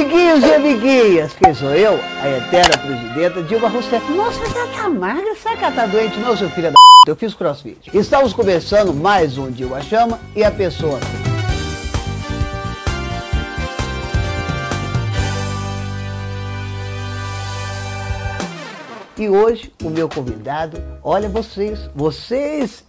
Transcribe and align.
Amiguinhos 0.00 0.42
e 0.42 0.54
amiguinhas, 0.54 1.32
quem 1.34 1.52
sou 1.52 1.74
eu? 1.74 1.92
A 2.22 2.28
eterna 2.30 2.78
presidenta 2.78 3.42
Dilma 3.42 3.68
Rousseff. 3.68 4.10
Nossa, 4.12 4.40
mas 4.40 4.56
ela 4.56 4.66
tá 4.68 4.88
magra, 4.88 5.34
será 5.34 5.54
que 5.54 5.62
ela 5.62 5.74
tá 5.74 5.84
doente? 5.84 6.18
Não, 6.18 6.34
seu 6.34 6.48
filho 6.48 6.72
da 6.72 6.78
eu 7.06 7.14
fiz 7.14 7.34
crossfit. 7.34 7.90
Estamos 7.92 8.32
começando 8.32 8.94
mais 8.94 9.36
um 9.36 9.50
Dilma 9.50 9.82
Chama 9.82 10.18
e 10.34 10.42
a 10.42 10.50
pessoa. 10.50 10.98
E 19.18 19.28
hoje 19.28 19.70
o 19.84 19.90
meu 19.90 20.08
convidado, 20.08 20.82
olha 21.04 21.28
vocês, 21.28 21.90
vocês 21.94 22.86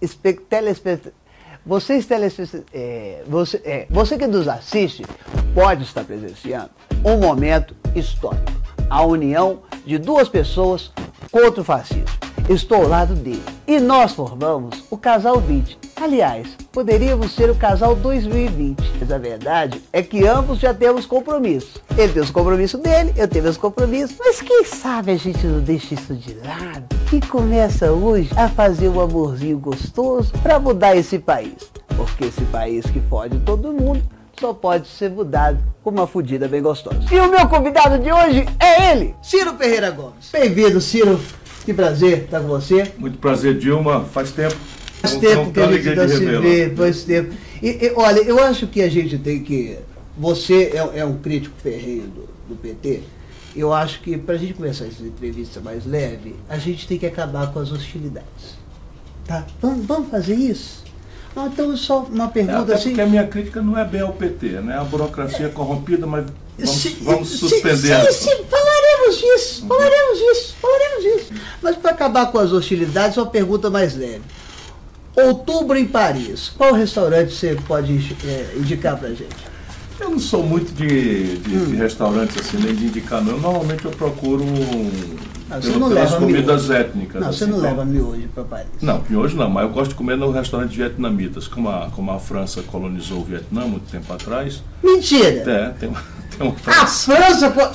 telespectadores, 0.50 1.21
vocês 1.66 2.06
telespectadores, 2.06 2.66
é, 2.74 3.24
você, 3.28 3.62
é, 3.64 3.88
você 3.90 4.18
que 4.18 4.28
nos 4.28 4.48
assiste 4.48 5.06
pode 5.54 5.84
estar 5.84 6.04
presenciando 6.04 6.70
um 7.06 7.18
momento 7.18 7.76
histórico. 7.96 8.52
A 8.90 9.04
união 9.04 9.62
de 9.86 9.98
duas 9.98 10.28
pessoas 10.28 10.92
contra 11.32 11.62
o 11.62 11.64
fascismo. 11.64 12.06
Estou 12.50 12.78
ao 12.78 12.88
lado 12.88 13.14
dele. 13.14 13.44
E 13.68 13.80
nós 13.80 14.14
formamos 14.14 14.84
o 14.90 14.98
casal 14.98 15.40
20. 15.40 15.78
Aliás, 15.96 16.48
poderíamos 16.72 17.34
ser 17.34 17.50
o 17.50 17.56
casal 17.56 17.96
2020. 17.96 18.78
Mas 19.00 19.12
a 19.12 19.18
verdade 19.18 19.82
é 19.94 20.02
que 20.02 20.28
ambos 20.28 20.60
já 20.60 20.74
temos 20.74 21.06
compromisso. 21.06 21.82
Ele 21.98 22.12
tem 22.12 22.22
os 22.22 22.32
compromissos 22.32 22.80
dele, 22.82 23.14
eu 23.16 23.28
tenho 23.28 23.48
os 23.48 23.58
compromissos. 23.58 24.18
Mas 24.20 24.42
quem 24.42 24.66
sabe 24.66 25.12
a 25.12 25.18
gente 25.18 25.46
não 25.46 25.60
deixa 25.60 25.94
isso 25.94 26.14
de 26.16 26.34
lado 26.36 26.86
e 27.14 27.22
começa 27.22 27.92
hoje 27.92 28.30
a 28.36 28.50
fazer 28.50 28.90
um 28.90 29.00
amorzinho 29.00 29.60
gostoso 29.60 30.34
para 30.42 30.60
mudar 30.60 30.96
esse 30.96 31.20
país. 31.20 31.72
Porque 31.96 32.26
esse 32.26 32.42
país 32.46 32.86
que 32.86 33.00
fode 33.02 33.40
todo 33.40 33.72
mundo 33.72 34.02
só 34.40 34.54
pode 34.54 34.88
ser 34.88 35.12
mudado 35.12 35.60
com 35.84 35.92
uma 35.92 36.08
fudida 36.08 36.48
bem 36.48 36.64
gostosa. 36.64 37.00
E 37.12 37.20
o 37.20 37.30
meu 37.30 37.48
convidado 37.48 38.00
de 38.00 38.12
hoje 38.12 38.46
é 38.60 38.92
ele, 38.92 39.14
Ciro 39.22 39.54
Ferreira 39.56 39.92
Gomes. 39.92 40.32
Bem-vindo, 40.32 40.82
Ciro. 40.82 41.20
Que 41.64 41.74
prazer 41.74 42.24
estar 42.24 42.40
com 42.40 42.48
você. 42.48 42.92
Muito 42.98 43.18
prazer, 43.18 43.58
Dilma. 43.58 44.04
Faz 44.06 44.32
tempo. 44.32 44.56
Faz 45.02 45.16
tempo 45.16 45.52
que 45.52 45.60
a 45.60 45.72
gente 45.72 45.96
não 45.96 46.08
se 46.08 46.26
vê, 46.26 46.74
faz 46.76 47.04
tempo. 47.04 47.34
E, 47.62 47.86
e, 47.86 47.94
olha, 47.96 48.20
eu 48.20 48.42
acho 48.44 48.68
que 48.68 48.82
a 48.82 48.90
gente 48.90 49.18
tem 49.18 49.42
que. 49.44 49.78
Você 50.18 50.72
é, 50.74 51.00
é 51.00 51.06
um 51.06 51.18
crítico 51.18 51.56
ferreiro 51.62 52.08
do, 52.08 52.30
do 52.50 52.56
PT. 52.56 53.02
Eu 53.56 53.74
acho 53.74 54.02
que 54.02 54.18
para 54.18 54.36
a 54.36 54.38
gente 54.38 54.54
começar 54.54 54.86
essa 54.86 55.04
entrevista 55.04 55.60
mais 55.60 55.86
leve, 55.86 56.36
a 56.48 56.58
gente 56.58 56.88
tem 56.88 56.98
que 56.98 57.06
acabar 57.06 57.52
com 57.52 57.60
as 57.60 57.72
hostilidades. 57.72 58.60
Tá? 59.26 59.46
Vamos, 59.62 59.86
vamos 59.86 60.10
fazer 60.10 60.36
isso? 60.36 60.84
Não, 61.36 61.48
então, 61.48 61.76
só 61.78 62.02
uma 62.04 62.28
pergunta 62.28 62.72
é, 62.72 62.76
assim. 62.76 62.90
Porque 62.90 63.02
a 63.02 63.06
minha 63.06 63.28
crítica 63.28 63.62
não 63.62 63.78
é 63.78 63.86
bem 63.86 64.02
ao 64.02 64.14
PT, 64.14 64.48
né? 64.62 64.78
A 64.78 64.84
burocracia 64.84 65.46
é 65.46 65.50
corrompida, 65.50 66.06
mas 66.06 66.26
vamos, 66.58 66.72
Sim, 66.72 66.98
vamos 67.02 67.30
suspender. 67.30 68.12
Sim, 68.12 68.30
sim, 68.30 68.44
falaremos 69.02 69.18
disso, 69.18 69.66
falaremos 69.68 70.20
disso, 70.20 70.56
falaremos 70.62 71.04
disso. 71.04 71.34
Mas 71.62 71.76
para 71.78 71.92
acabar 71.92 72.32
com 72.32 72.40
as 72.40 72.52
hostilidades, 72.52 73.18
uma 73.18 73.26
pergunta 73.28 73.70
mais 73.70 73.96
leve. 73.96 74.22
Outubro 75.16 75.78
em 75.78 75.86
Paris, 75.86 76.50
qual 76.58 76.74
restaurante 76.74 77.34
você 77.34 77.58
pode 77.68 78.16
é, 78.26 78.54
indicar 78.56 78.98
pra 78.98 79.10
gente? 79.10 79.52
Eu 80.00 80.10
não 80.10 80.20
sou 80.20 80.42
muito 80.42 80.74
de, 80.74 81.38
de, 81.38 81.56
Hum. 81.58 81.66
de 81.66 81.76
restaurantes 81.76 82.36
assim, 82.40 82.58
nem 82.58 82.74
de 82.74 82.86
indicar, 82.86 83.22
não. 83.24 83.38
Normalmente 83.38 83.86
eu 83.86 83.92
procuro 83.92 84.44
Não, 84.44 85.62
você 85.62 85.68
pelo- 85.70 85.80
não 85.80 85.90
pelas 85.90 86.16
comidas 86.16 86.64
miojo. 86.68 86.74
étnicas. 86.74 87.22
Não, 87.22 87.32
você 87.32 87.44
assim, 87.44 87.52
não 87.54 87.60
como- 87.60 87.70
leva 87.70 87.86
miojo 87.86 88.28
para 88.34 88.44
Paris. 88.46 88.68
Não, 88.82 89.04
hoje 89.16 89.36
não, 89.36 89.50
mas 89.50 89.64
eu 89.64 89.70
gosto 89.70 89.90
de 89.90 89.96
comer 89.96 90.16
no 90.18 90.32
restaurante 90.32 90.76
vietnamitas. 90.76 91.48
Como 91.48 91.70
a, 91.70 91.92
como 91.94 92.10
a 92.12 92.20
França 92.20 92.64
colonizou 92.64 93.20
o 93.20 93.24
Vietnã 93.24 93.68
muito 93.68 93.92
tempo 93.92 94.12
atrás. 94.12 94.64
Mentira! 94.82 95.28
É, 95.28 95.70
tem, 95.78 95.92
tem 96.36 96.48
uma. 96.48 96.56
A 96.66 96.88
França. 96.88 97.52
pô, 97.52 97.68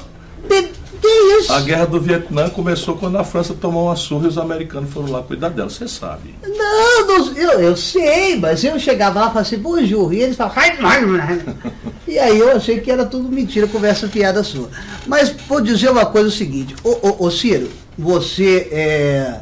Que, 1.01 1.09
que 1.09 1.39
isso? 1.39 1.53
A 1.53 1.61
guerra 1.61 1.87
do 1.87 2.01
Vietnã 2.01 2.49
começou 2.49 2.97
quando 2.97 3.17
a 3.19 3.25
França 3.25 3.55
tomou 3.55 3.87
uma 3.87 3.97
surra 3.97 4.27
e 4.27 4.29
os 4.29 4.39
americanos 4.39 4.93
foram 4.93 5.11
lá 5.11 5.23
cuidar 5.23 5.51
dela, 5.51 5.69
você 5.69 5.87
sabe. 5.87 6.35
Não, 6.43 7.07
não, 7.07 7.33
eu, 7.37 7.61
eu 7.61 7.77
sei, 7.77 8.37
mas 8.37 8.65
eu 8.65 8.79
chegava 8.79 9.21
lá 9.21 9.27
e 9.27 9.29
falava 9.29 9.41
assim, 9.41 9.59
bonjour, 9.59 10.13
e 10.13 10.23
eles 10.23 10.37
falavam, 10.37 10.57
e 12.07 12.19
aí 12.19 12.39
eu 12.39 12.53
achei 12.57 12.81
que 12.81 12.91
era 12.91 13.05
tudo 13.05 13.29
mentira, 13.29 13.67
conversa 13.67 14.09
piada 14.09 14.43
sua. 14.43 14.69
Mas 15.07 15.35
vou 15.49 15.61
dizer 15.61 15.91
uma 15.91 16.07
coisa 16.07 16.29
o 16.29 16.33
seguinte, 16.33 16.75
ô, 16.83 16.91
ô, 16.91 17.27
ô 17.27 17.31
Ciro, 17.31 17.69
você 17.97 18.69
é. 18.71 19.41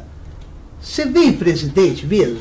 Você 0.81 1.05
vem 1.05 1.33
presidente 1.33 2.05
mesmo? 2.05 2.39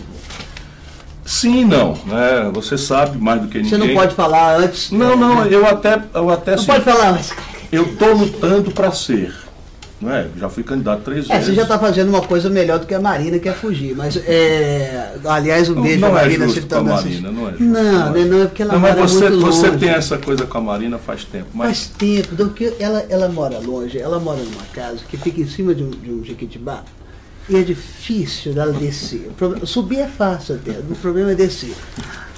Sim 1.25 1.65
não, 1.65 1.94
né? 2.06 2.50
Você 2.53 2.77
sabe 2.77 3.17
mais 3.17 3.41
do 3.41 3.49
que 3.49 3.56
ninguém. 3.59 3.71
Você 3.71 3.78
não 3.78 3.94
pode 3.94 4.15
falar 4.15 4.59
antes. 4.59 4.91
Não, 4.91 5.17
não, 5.17 5.47
eu 5.47 5.67
até, 5.67 6.03
eu 6.12 6.31
até 6.31 6.50
Não 6.53 6.59
assim, 6.59 6.67
pode 6.67 6.84
falar, 6.84 7.12
mas. 7.12 7.33
Eu 7.75 7.85
estou 7.85 8.15
lutando 8.15 8.71
para 8.71 8.91
ser. 8.93 9.35
Não 10.01 10.12
é? 10.12 10.27
Já 10.37 10.49
fui 10.51 10.62
candidato 10.62 11.03
três 11.03 11.31
É, 11.31 11.35
vezes. 11.35 11.47
você 11.47 11.55
já 11.55 11.62
está 11.62 11.79
fazendo 11.79 12.09
uma 12.11 12.21
coisa 12.21 12.51
melhor 12.51 12.79
do 12.79 12.85
que 12.87 12.93
a 12.93 13.01
Marina, 13.01 13.39
que 13.39 13.49
é 13.49 13.53
fugir. 13.53 13.95
Mas, 13.97 14.17
é, 14.17 15.15
aliás, 15.25 15.71
um 15.71 15.77
Não- 15.77 15.83
beijo 15.83 16.01
não 16.01 16.11
pra 16.11 16.19
é 16.19 16.23
Marina 16.25 16.45
justo 16.47 16.61
com 16.67 16.75
a 16.75 16.79
tá 16.79 16.83
Marina, 16.85 17.31
não 17.31 17.43
é 17.49 17.51
justo. 17.53 17.65
Não, 17.65 17.83
Não 17.83 17.91
é. 18.17 18.19
não, 18.19 18.27
não, 18.27 18.43
é 18.43 18.47
porque 18.47 18.62
ela 18.62 18.73
Não, 18.75 18.81
mas 18.81 18.95
mora 18.97 19.09
você, 19.09 19.31
muito 19.31 19.47
você 19.47 19.67
longe. 19.69 19.79
tem 19.79 19.89
essa 19.91 20.19
coisa 20.19 20.45
com 20.47 20.59
a 20.59 20.61
Marina 20.61 20.99
faz 20.99 21.25
tempo. 21.25 21.47
Mas 21.55 21.67
Faz 21.69 21.87
tempo, 21.97 22.35
do 22.35 22.51
que 22.51 22.75
ela, 22.79 23.07
ela 23.09 23.29
mora 23.29 23.59
longe, 23.61 23.97
ela 23.99 24.19
mora 24.19 24.43
numa 24.43 24.65
casa 24.75 24.99
que 25.09 25.17
fica 25.17 25.41
em 25.41 25.47
cima 25.49 25.75
de 25.75 25.85
um, 25.85 25.91
de 25.91 26.11
um 26.11 26.23
jequitibá 26.25 26.83
e 27.49 27.56
é 27.56 27.62
difícil 27.62 28.53
dela 28.53 28.73
descer. 28.73 29.31
Subir 29.65 30.01
é 30.01 30.06
fácil 30.09 30.56
até, 30.56 30.73
o 30.73 30.97
problema 30.97 31.33
é 31.33 31.35
descer. 31.35 31.75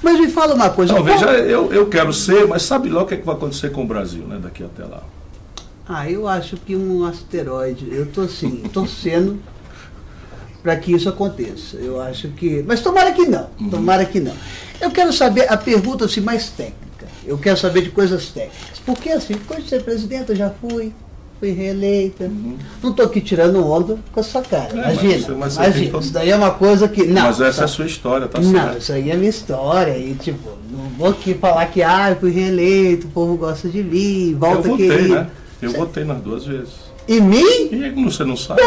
Mas 0.03 0.21
me 0.21 0.29
fala 0.29 0.55
uma 0.55 0.71
coisa. 0.71 0.93
não, 0.93 1.03
veja, 1.03 1.27
eu, 1.33 1.73
eu 1.73 1.87
quero 1.87 2.13
ser, 2.13 2.47
mas 2.47 2.63
sabe 2.63 2.91
lá 2.91 3.03
o 3.03 3.07
que, 3.07 3.15
é 3.15 3.17
que 3.17 3.27
vai 3.27 3.35
acontecer 3.35 3.71
com 3.73 3.83
o 3.83 3.87
Brasil, 3.87 4.25
né? 4.29 4.39
Daqui 4.41 4.63
até 4.63 4.85
lá. 4.85 5.03
Ah, 5.89 6.11
eu 6.11 6.27
acho 6.27 6.57
que 6.57 6.75
um 6.75 7.05
asteroide, 7.05 7.87
eu 7.93 8.07
tô 8.07 8.23
assim, 8.23 8.63
torcendo 8.73 9.39
para 10.63 10.77
que 10.77 10.93
isso 10.93 11.09
aconteça. 11.09 11.77
Eu 11.77 12.01
acho 12.01 12.29
que. 12.29 12.65
Mas 12.67 12.81
tomara 12.81 13.13
que 13.13 13.25
não, 13.27 13.47
Uhum. 13.61 13.71
tomara 13.71 14.05
que 14.05 14.19
não. 14.19 14.35
Eu 14.81 14.91
quero 14.91 15.13
saber 15.13 15.47
a 15.51 15.57
pergunta 15.57 16.05
assim, 16.05 16.21
mais 16.21 16.49
técnica. 16.49 17.07
Eu 17.25 17.39
quero 17.39 17.57
saber 17.57 17.83
de 17.83 17.91
coisas 17.91 18.27
técnicas. 18.29 18.81
Porque 18.85 19.11
assim, 19.11 19.35
depois 19.35 19.63
de 19.63 19.69
ser 19.71 19.83
presidente, 19.83 20.31
eu 20.31 20.37
já 20.37 20.51
fui, 20.51 20.93
fui 21.39 21.51
reeleita. 21.53 22.29
Não 22.83 22.91
estou 22.91 23.07
aqui 23.07 23.21
tirando 23.21 23.65
onda 23.65 23.97
com 24.13 24.19
a 24.19 24.23
sua 24.25 24.43
cara. 24.43 24.75
Uhum. 24.75 24.81
É, 24.81 24.87
mas 24.87 25.03
imagina, 25.03 25.37
mas 25.37 25.57
tem 25.57 25.67
imagina. 25.67 25.99
Isso 26.01 26.13
daí 26.13 26.31
é 26.31 26.37
uma 26.37 26.51
coisa 26.51 26.89
que. 26.89 27.07
Não, 27.07 27.23
mas 27.23 27.41
essa 27.41 27.59
é 27.59 27.59
tá- 27.61 27.65
a 27.65 27.69
sua 27.69 27.87
história, 27.87 28.27
tá 28.27 28.41
não, 28.41 28.51
certo? 28.53 28.79
isso 28.79 28.93
aí 28.93 29.09
é 29.09 29.17
minha 29.17 29.31
história. 29.31 29.97
E 29.97 30.15
tipo, 30.15 30.51
não 30.69 30.89
vou 30.99 31.09
aqui 31.11 31.33
falar 31.35 31.67
que 31.67 31.81
ah, 31.81 32.11
eu 32.11 32.17
fui 32.17 32.33
reeleito, 32.33 33.07
o 33.07 33.11
povo 33.11 33.37
gosta 33.37 33.69
de 33.69 33.85
mim, 33.85 34.33
Eu 34.33 34.39
volta 34.39 34.69
votei, 34.69 34.89
querido. 34.91 35.15
né? 35.15 35.31
Eu 35.63 35.73
votei 35.73 36.05
nas 36.05 36.21
duas 36.21 36.45
vezes. 36.45 36.75
E 37.09 37.21
mim? 37.21 37.69
E 37.71 37.91
você 38.05 38.25
não 38.25 38.37
sabe? 38.37 38.61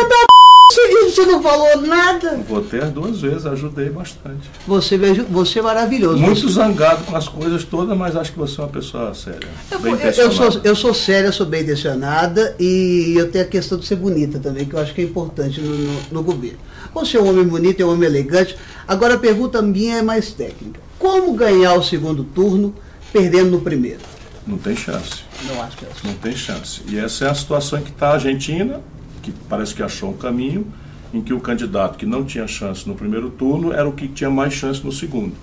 Você, 0.71 0.87
você 1.09 1.25
não 1.25 1.41
falou 1.41 1.81
nada. 1.81 2.37
Votei 2.47 2.79
as 2.79 2.91
duas 2.91 3.19
vezes, 3.21 3.43
ajudei 3.47 3.89
bastante. 3.89 4.47
Você, 4.67 4.97
você 5.27 5.57
é 5.57 5.61
maravilhoso. 5.63 6.17
Muito 6.19 6.41
Você- 6.41 6.53
zangado 6.53 7.03
com 7.05 7.15
as 7.15 7.27
coisas 7.27 7.63
todas, 7.63 7.97
mas 7.97 8.15
acho 8.15 8.31
que 8.31 8.37
você 8.37 8.61
é 8.61 8.63
uma 8.63 8.69
pessoa 8.69 9.11
séria. 9.15 9.47
eu, 9.71 9.79
bem 9.79 9.93
eu- 9.93 9.99
eu 9.99 10.31
sou, 10.31 10.61
eu 10.63 10.75
sou 10.75 10.93
séria, 10.93 11.31
sou 11.31 11.47
bem 11.47 11.63
intencionada 11.63 12.55
e 12.59 13.15
eu 13.17 13.31
tenho 13.31 13.45
a 13.45 13.47
questão 13.47 13.79
de 13.79 13.87
ser 13.87 13.95
bonita 13.95 14.37
também, 14.37 14.63
que 14.65 14.75
eu 14.75 14.79
acho 14.79 14.93
que 14.93 15.01
é 15.01 15.05
importante 15.05 15.59
no, 15.59 15.75
no- 15.75 15.99
no 16.11 16.23
governo. 16.23 16.59
Você 16.93 17.17
é 17.17 17.19
um 17.21 17.27
homem 17.29 17.45
bonito, 17.45 17.81
é 17.81 17.85
um 17.85 17.91
homem 17.91 18.07
elegante. 18.07 18.55
Agora 18.87 19.15
a 19.15 19.19
pergunta 19.19 19.61
minha 19.63 19.97
é 19.97 20.01
mais 20.03 20.31
técnica. 20.33 20.79
Como 20.99 21.33
ganhar 21.33 21.73
o 21.73 21.83
segundo 21.83 22.23
turno 22.23 22.75
perdendo 23.11 23.49
no 23.49 23.61
primeiro? 23.61 24.01
Não 24.45 24.57
tem 24.59 24.75
chance. 24.75 25.23
Não 25.47 25.61
acho 25.63 25.77
que 25.77 25.85
é 25.85 25.87
assim. 25.89 26.07
Não 26.07 26.13
tem 26.15 26.35
chance. 26.35 26.81
E 26.87 26.97
essa 26.97 27.25
é 27.25 27.29
a 27.29 27.33
situação 27.35 27.79
em 27.79 27.83
que 27.83 27.91
está 27.91 28.09
a 28.09 28.13
Argentina, 28.13 28.81
que 29.21 29.31
parece 29.47 29.73
que 29.73 29.81
achou 29.83 30.09
um 30.09 30.17
caminho, 30.17 30.65
em 31.13 31.21
que 31.21 31.33
o 31.33 31.39
candidato 31.39 31.97
que 31.97 32.05
não 32.05 32.23
tinha 32.23 32.47
chance 32.47 32.87
no 32.87 32.95
primeiro 32.95 33.29
turno 33.29 33.71
era 33.71 33.87
o 33.87 33.91
que 33.93 34.07
tinha 34.07 34.29
mais 34.29 34.53
chance 34.53 34.83
no 34.83 34.91
segundo. 34.91 35.33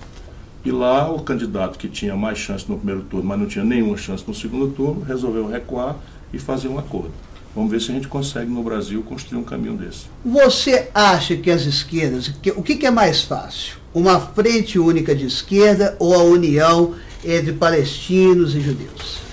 E 0.63 0.71
lá 0.71 1.09
o 1.11 1.19
candidato 1.21 1.77
que 1.77 1.87
tinha 1.87 2.15
mais 2.15 2.37
chance 2.37 2.65
no 2.69 2.77
primeiro 2.77 3.01
turno, 3.03 3.25
mas 3.27 3.39
não 3.39 3.45
tinha 3.47 3.63
nenhuma 3.65 3.97
chance 3.97 4.23
no 4.27 4.33
segundo 4.33 4.67
turno, 4.73 5.01
resolveu 5.03 5.47
recuar 5.47 5.95
e 6.33 6.39
fazer 6.39 6.67
um 6.67 6.77
acordo. 6.77 7.11
Vamos 7.55 7.71
ver 7.71 7.81
se 7.81 7.89
a 7.91 7.95
gente 7.95 8.07
consegue 8.07 8.51
no 8.51 8.61
Brasil 8.61 9.01
construir 9.01 9.39
um 9.39 9.43
caminho 9.43 9.75
desse. 9.75 10.05
Você 10.23 10.89
acha 10.93 11.35
que 11.35 11.49
as 11.49 11.63
esquerdas, 11.63 12.27
que- 12.41 12.51
o 12.51 12.61
que, 12.61 12.75
que 12.75 12.85
é 12.85 12.91
mais 12.91 13.21
fácil? 13.23 13.77
Uma 13.93 14.19
frente 14.19 14.77
única 14.77 15.15
de 15.15 15.25
esquerda 15.25 15.95
ou 15.99 16.13
a 16.13 16.21
união 16.23 16.93
entre 17.25 17.53
palestinos 17.53 18.53
e 18.55 18.61
judeus? 18.61 19.26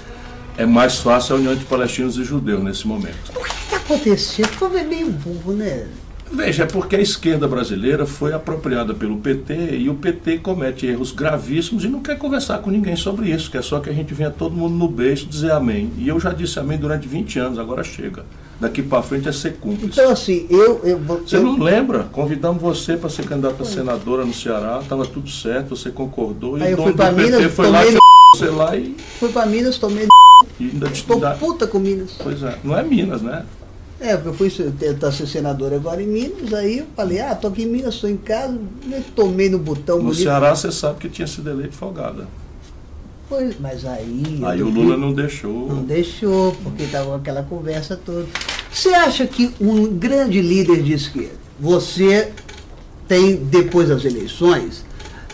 É 0.56 0.64
mais 0.64 0.98
fácil 0.98 1.34
a 1.34 1.38
união 1.38 1.54
de 1.54 1.64
palestinos 1.64 2.16
e 2.16 2.24
judeus 2.24 2.62
nesse 2.62 2.86
momento. 2.86 3.32
O 3.34 3.42
que 3.42 3.50
está 3.50 3.76
acontecendo? 3.76 4.46
O 4.46 4.58
povo 4.58 4.76
é 4.76 4.84
meio 4.84 5.10
burro, 5.10 5.52
né? 5.52 5.86
Veja, 6.32 6.62
é 6.64 6.66
porque 6.66 6.96
a 6.96 7.00
esquerda 7.00 7.46
brasileira 7.46 8.06
foi 8.06 8.32
apropriada 8.32 8.94
pelo 8.94 9.18
PT 9.18 9.76
e 9.76 9.88
o 9.88 9.94
PT 9.94 10.38
comete 10.38 10.86
erros 10.86 11.12
gravíssimos 11.12 11.84
e 11.84 11.88
não 11.88 12.00
quer 12.00 12.18
conversar 12.18 12.58
com 12.58 12.70
ninguém 12.70 12.96
sobre 12.96 13.30
isso, 13.30 13.50
quer 13.50 13.62
só 13.62 13.78
que 13.78 13.90
a 13.90 13.92
gente 13.92 14.14
venha 14.14 14.30
todo 14.30 14.56
mundo 14.56 14.74
no 14.74 14.88
beijo 14.88 15.26
dizer 15.26 15.52
amém. 15.52 15.92
E 15.98 16.08
eu 16.08 16.18
já 16.18 16.32
disse 16.32 16.58
amém 16.58 16.78
durante 16.78 17.06
20 17.06 17.38
anos, 17.38 17.58
agora 17.58 17.84
chega. 17.84 18.24
Daqui 18.58 18.82
para 18.82 19.02
frente 19.02 19.28
é 19.28 19.32
ser 19.32 19.56
cúmplice. 19.56 20.00
Então, 20.00 20.10
assim, 20.10 20.46
eu. 20.48 20.80
eu, 20.82 20.98
Você 20.98 21.36
eu- 21.36 21.42
não 21.42 21.58
lembra? 21.58 22.04
Convidamos 22.04 22.62
você 22.62 22.96
para 22.96 23.10
ser 23.10 23.26
candidata 23.26 23.62
a 23.62 23.66
senadora 23.66 24.24
no 24.24 24.32
Ceará, 24.32 24.80
estava 24.82 25.04
tudo 25.04 25.28
certo, 25.28 25.76
você 25.76 25.90
concordou 25.90 26.58
e 26.58 26.62
Aí 26.62 26.74
o 26.74 26.76
dono 26.76 26.92
do 26.92 26.96
PT 26.96 27.12
Minas, 27.12 27.52
foi 27.52 27.70
lá, 27.70 27.80
você 28.34 28.46
lá 28.46 28.76
e 28.76 28.96
fui 29.20 29.28
para 29.28 29.46
Minas, 29.46 29.76
tomei 29.78 30.06
ainda 30.60 30.88
Estou 30.88 31.16
ainda- 31.16 31.34
puta 31.34 31.66
com 31.66 31.78
Minas. 31.78 32.12
Pois 32.22 32.42
é, 32.42 32.58
não 32.64 32.76
é 32.76 32.82
Minas, 32.82 33.22
né? 33.22 33.44
É, 34.00 34.16
porque 34.16 34.28
eu 34.28 34.34
fui 34.50 34.72
tentar 34.78 35.12
ser 35.12 35.26
senador 35.26 35.72
agora 35.72 36.02
em 36.02 36.06
Minas, 36.06 36.52
aí 36.52 36.78
eu 36.78 36.86
falei, 36.94 37.20
ah, 37.20 37.34
tô 37.34 37.48
aqui 37.48 37.62
em 37.62 37.66
Minas, 37.66 37.94
estou 37.94 38.10
em 38.10 38.16
casa, 38.16 38.58
me 38.84 39.00
tomei 39.14 39.48
no 39.48 39.58
botão 39.58 39.96
No 39.98 40.04
bonito. 40.04 40.22
Ceará 40.22 40.54
você 40.54 40.70
sabe 40.70 40.98
que 40.98 41.08
tinha 41.08 41.26
sido 41.26 41.48
eleito 41.48 41.74
folgada. 41.74 42.26
Pois, 43.28 43.58
mas 43.58 43.86
aí. 43.86 44.40
Aí 44.44 44.62
o 44.62 44.68
Lula 44.68 44.96
não 44.96 45.12
deixou. 45.12 45.68
Não 45.68 45.82
deixou, 45.82 46.54
porque 46.62 46.82
estava 46.82 47.16
aquela 47.16 47.42
conversa 47.42 47.96
toda. 47.96 48.26
Você 48.70 48.90
acha 48.90 49.26
que 49.26 49.54
um 49.60 49.86
grande 49.96 50.42
líder 50.42 50.82
de 50.82 50.92
esquerda, 50.92 51.36
você 51.58 52.32
tem, 53.08 53.36
depois 53.36 53.88
das 53.88 54.04
eleições, 54.04 54.84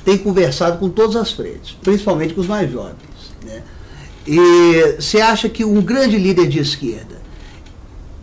tem 0.04 0.16
conversado 0.16 0.78
com 0.78 0.88
todas 0.88 1.16
as 1.16 1.32
frentes, 1.32 1.76
principalmente 1.82 2.34
com 2.34 2.40
os 2.42 2.46
mais 2.46 2.70
jovens. 2.70 3.09
E 4.26 4.96
você 4.98 5.20
acha 5.20 5.48
que 5.48 5.64
um 5.64 5.80
grande 5.80 6.16
líder 6.18 6.46
de 6.48 6.58
esquerda, 6.58 7.18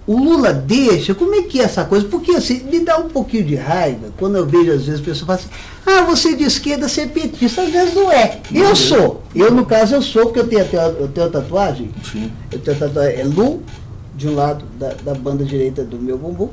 o 0.05 0.15
Lula 0.17 0.53
deixa, 0.53 1.13
como 1.13 1.35
é 1.35 1.41
que 1.41 1.59
é 1.59 1.63
essa 1.63 1.83
coisa? 1.83 2.07
Porque 2.07 2.31
assim, 2.31 2.63
me 2.63 2.79
dá 2.79 2.97
um 2.97 3.09
pouquinho 3.09 3.44
de 3.44 3.55
raiva 3.55 4.07
quando 4.17 4.38
eu 4.38 4.45
vejo 4.45 4.71
às 4.71 4.85
vezes 4.85 5.01
pessoas 5.01 5.25
falam 5.27 5.41
assim, 5.41 5.49
ah, 5.85 6.05
você 6.05 6.29
é 6.29 6.35
de 6.35 6.44
esquerda, 6.45 6.88
você 6.88 7.01
é 7.01 7.07
petista, 7.07 7.61
às 7.63 7.69
vezes 7.71 7.94
não 7.94 8.09
é. 8.11 8.39
Eu 8.53 8.73
sou. 8.75 9.21
Eu, 9.35 9.51
no 9.51 9.65
caso, 9.65 9.95
eu 9.95 10.01
sou, 10.01 10.23
porque 10.27 10.39
eu 10.39 10.47
tenho, 10.47 10.61
até- 10.61 10.77
eu 11.01 11.07
tenho 11.09 11.29
tatuagem, 11.29 11.91
Sim. 12.09 12.31
eu 12.51 12.59
tenho 12.59 12.77
tatuagem, 12.77 13.19
é 13.19 13.23
Lu, 13.25 13.61
de 14.15 14.27
um 14.29 14.35
lado 14.35 14.63
da, 14.79 14.94
da 15.03 15.13
banda 15.13 15.44
direita 15.44 15.83
do 15.83 15.97
meu 15.99 16.17
bumbum, 16.17 16.49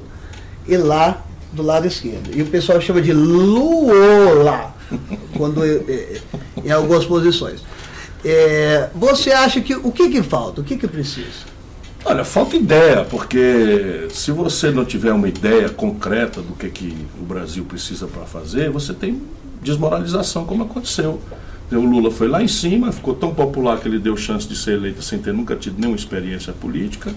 e 0.67 0.76
lá 0.76 1.23
do 1.52 1.62
lado 1.62 1.87
esquerdo. 1.87 2.31
E 2.37 2.43
o 2.43 2.46
pessoal 2.46 2.81
chama 2.81 3.00
de 3.00 3.12
Luola, 3.12 4.75
quando 5.37 5.64
eu- 5.64 5.85
é, 5.88 6.17
em 6.64 6.70
algumas 6.73 7.05
posições. 7.05 7.61
É, 8.25 8.88
você 8.94 9.31
acha 9.31 9.61
que 9.61 9.75
o 9.75 9.93
que, 9.93 10.09
que 10.09 10.23
falta? 10.23 10.62
O 10.62 10.65
que, 10.65 10.76
que 10.76 10.88
precisa? 10.88 11.55
Olha, 12.06 12.25
falta 12.25 12.56
ideia, 12.56 13.05
porque 13.05 14.09
se 14.11 14.31
você 14.31 14.71
não 14.71 14.85
tiver 14.85 15.12
uma 15.12 15.29
ideia 15.29 15.69
concreta 15.69 16.43
do 16.43 16.53
que, 16.55 16.69
que 16.69 16.97
o 17.19 17.25
Brasil 17.25 17.65
precisa 17.65 18.06
para 18.06 18.25
fazer, 18.25 18.71
você 18.71 18.93
tem 18.93 19.23
desmoralização, 19.62 20.44
como 20.44 20.65
aconteceu. 20.65 21.21
O 21.73 21.76
Lula 21.76 22.11
foi 22.11 22.29
lá 22.29 22.43
em 22.43 22.49
cima, 22.49 22.93
ficou 22.93 23.15
tão 23.15 23.35
popular 23.35 23.81
que 23.81 23.88
ele 23.88 23.99
deu 23.99 24.17
chance 24.17 24.47
de 24.47 24.55
ser 24.55 24.73
eleito 24.73 25.03
sem 25.03 25.19
ter 25.19 25.32
nunca 25.32 25.56
tido 25.56 25.79
nenhuma 25.79 25.97
experiência 25.97 26.53
política, 26.53 27.12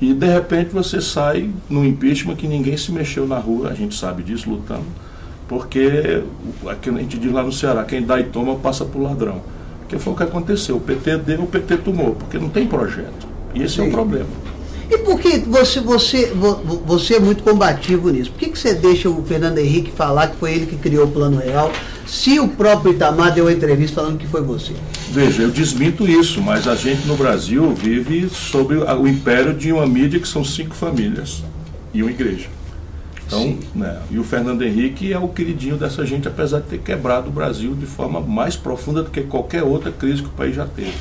e 0.00 0.12
de 0.12 0.26
repente 0.26 0.70
você 0.70 1.00
sai 1.00 1.50
no 1.68 1.84
impeachment 1.84 2.36
que 2.36 2.46
ninguém 2.46 2.76
se 2.76 2.92
mexeu 2.92 3.26
na 3.26 3.38
rua, 3.38 3.70
a 3.70 3.74
gente 3.74 3.94
sabe 3.94 4.22
disso, 4.22 4.48
lutando, 4.50 4.84
porque 5.48 6.22
aquilo 6.68 6.98
a 6.98 7.00
gente 7.00 7.18
diz 7.18 7.32
lá 7.32 7.42
no 7.42 7.50
Ceará, 7.50 7.82
quem 7.82 8.02
dá 8.02 8.20
e 8.20 8.24
toma 8.24 8.56
passa 8.56 8.84
por 8.84 9.00
ladrão. 9.00 9.42
Que 9.88 9.98
foi 9.98 10.12
o 10.12 10.16
que 10.16 10.22
aconteceu. 10.22 10.76
O 10.76 10.80
PT 10.80 11.16
deu, 11.18 11.42
o 11.42 11.46
PT 11.46 11.78
tomou, 11.78 12.14
porque 12.14 12.38
não 12.38 12.48
tem 12.48 12.66
projeto. 12.66 13.26
E 13.54 13.62
esse 13.62 13.80
é 13.80 13.84
Sim. 13.84 13.88
o 13.88 13.92
problema. 13.92 14.26
E 14.90 14.98
por 14.98 15.18
que 15.20 15.38
você, 15.40 15.80
você, 15.80 16.26
vo- 16.26 16.54
vo- 16.64 16.82
você 16.86 17.14
é 17.16 17.20
muito 17.20 17.42
combativo 17.42 18.08
nisso? 18.10 18.30
Por 18.30 18.38
que, 18.38 18.48
que 18.50 18.58
você 18.58 18.74
deixa 18.74 19.08
o 19.10 19.22
Fernando 19.22 19.58
Henrique 19.58 19.90
falar 19.90 20.28
que 20.28 20.36
foi 20.36 20.52
ele 20.54 20.66
que 20.66 20.76
criou 20.76 21.04
o 21.06 21.10
Plano 21.10 21.38
Real, 21.38 21.70
se 22.06 22.40
o 22.40 22.48
próprio 22.48 22.92
Itamar 22.94 23.34
deu 23.34 23.44
uma 23.44 23.52
entrevista 23.52 23.96
falando 24.00 24.16
que 24.18 24.26
foi 24.26 24.40
você? 24.40 24.72
Veja, 25.10 25.42
eu 25.42 25.50
desminto 25.50 26.08
isso, 26.08 26.40
mas 26.40 26.66
a 26.66 26.74
gente 26.74 27.06
no 27.06 27.16
Brasil 27.16 27.70
vive 27.74 28.30
sob 28.30 28.74
o 28.76 29.06
império 29.06 29.52
de 29.52 29.72
uma 29.72 29.86
mídia 29.86 30.18
que 30.20 30.28
são 30.28 30.42
cinco 30.42 30.74
famílias 30.74 31.42
e 31.92 32.02
uma 32.02 32.10
igreja. 32.10 32.46
Então, 33.28 33.58
né, 33.74 33.98
e 34.10 34.18
o 34.18 34.24
Fernando 34.24 34.62
Henrique 34.62 35.12
é 35.12 35.18
o 35.18 35.28
queridinho 35.28 35.76
dessa 35.76 36.04
gente, 36.04 36.26
apesar 36.26 36.60
de 36.60 36.66
ter 36.66 36.78
quebrado 36.78 37.28
o 37.28 37.32
Brasil 37.32 37.74
de 37.74 37.86
forma 37.86 38.20
mais 38.20 38.56
profunda 38.56 39.02
do 39.02 39.10
que 39.10 39.20
qualquer 39.20 39.62
outra 39.62 39.92
crise 39.92 40.22
que 40.22 40.28
o 40.28 40.32
país 40.32 40.56
já 40.56 40.64
teve. 40.66 40.94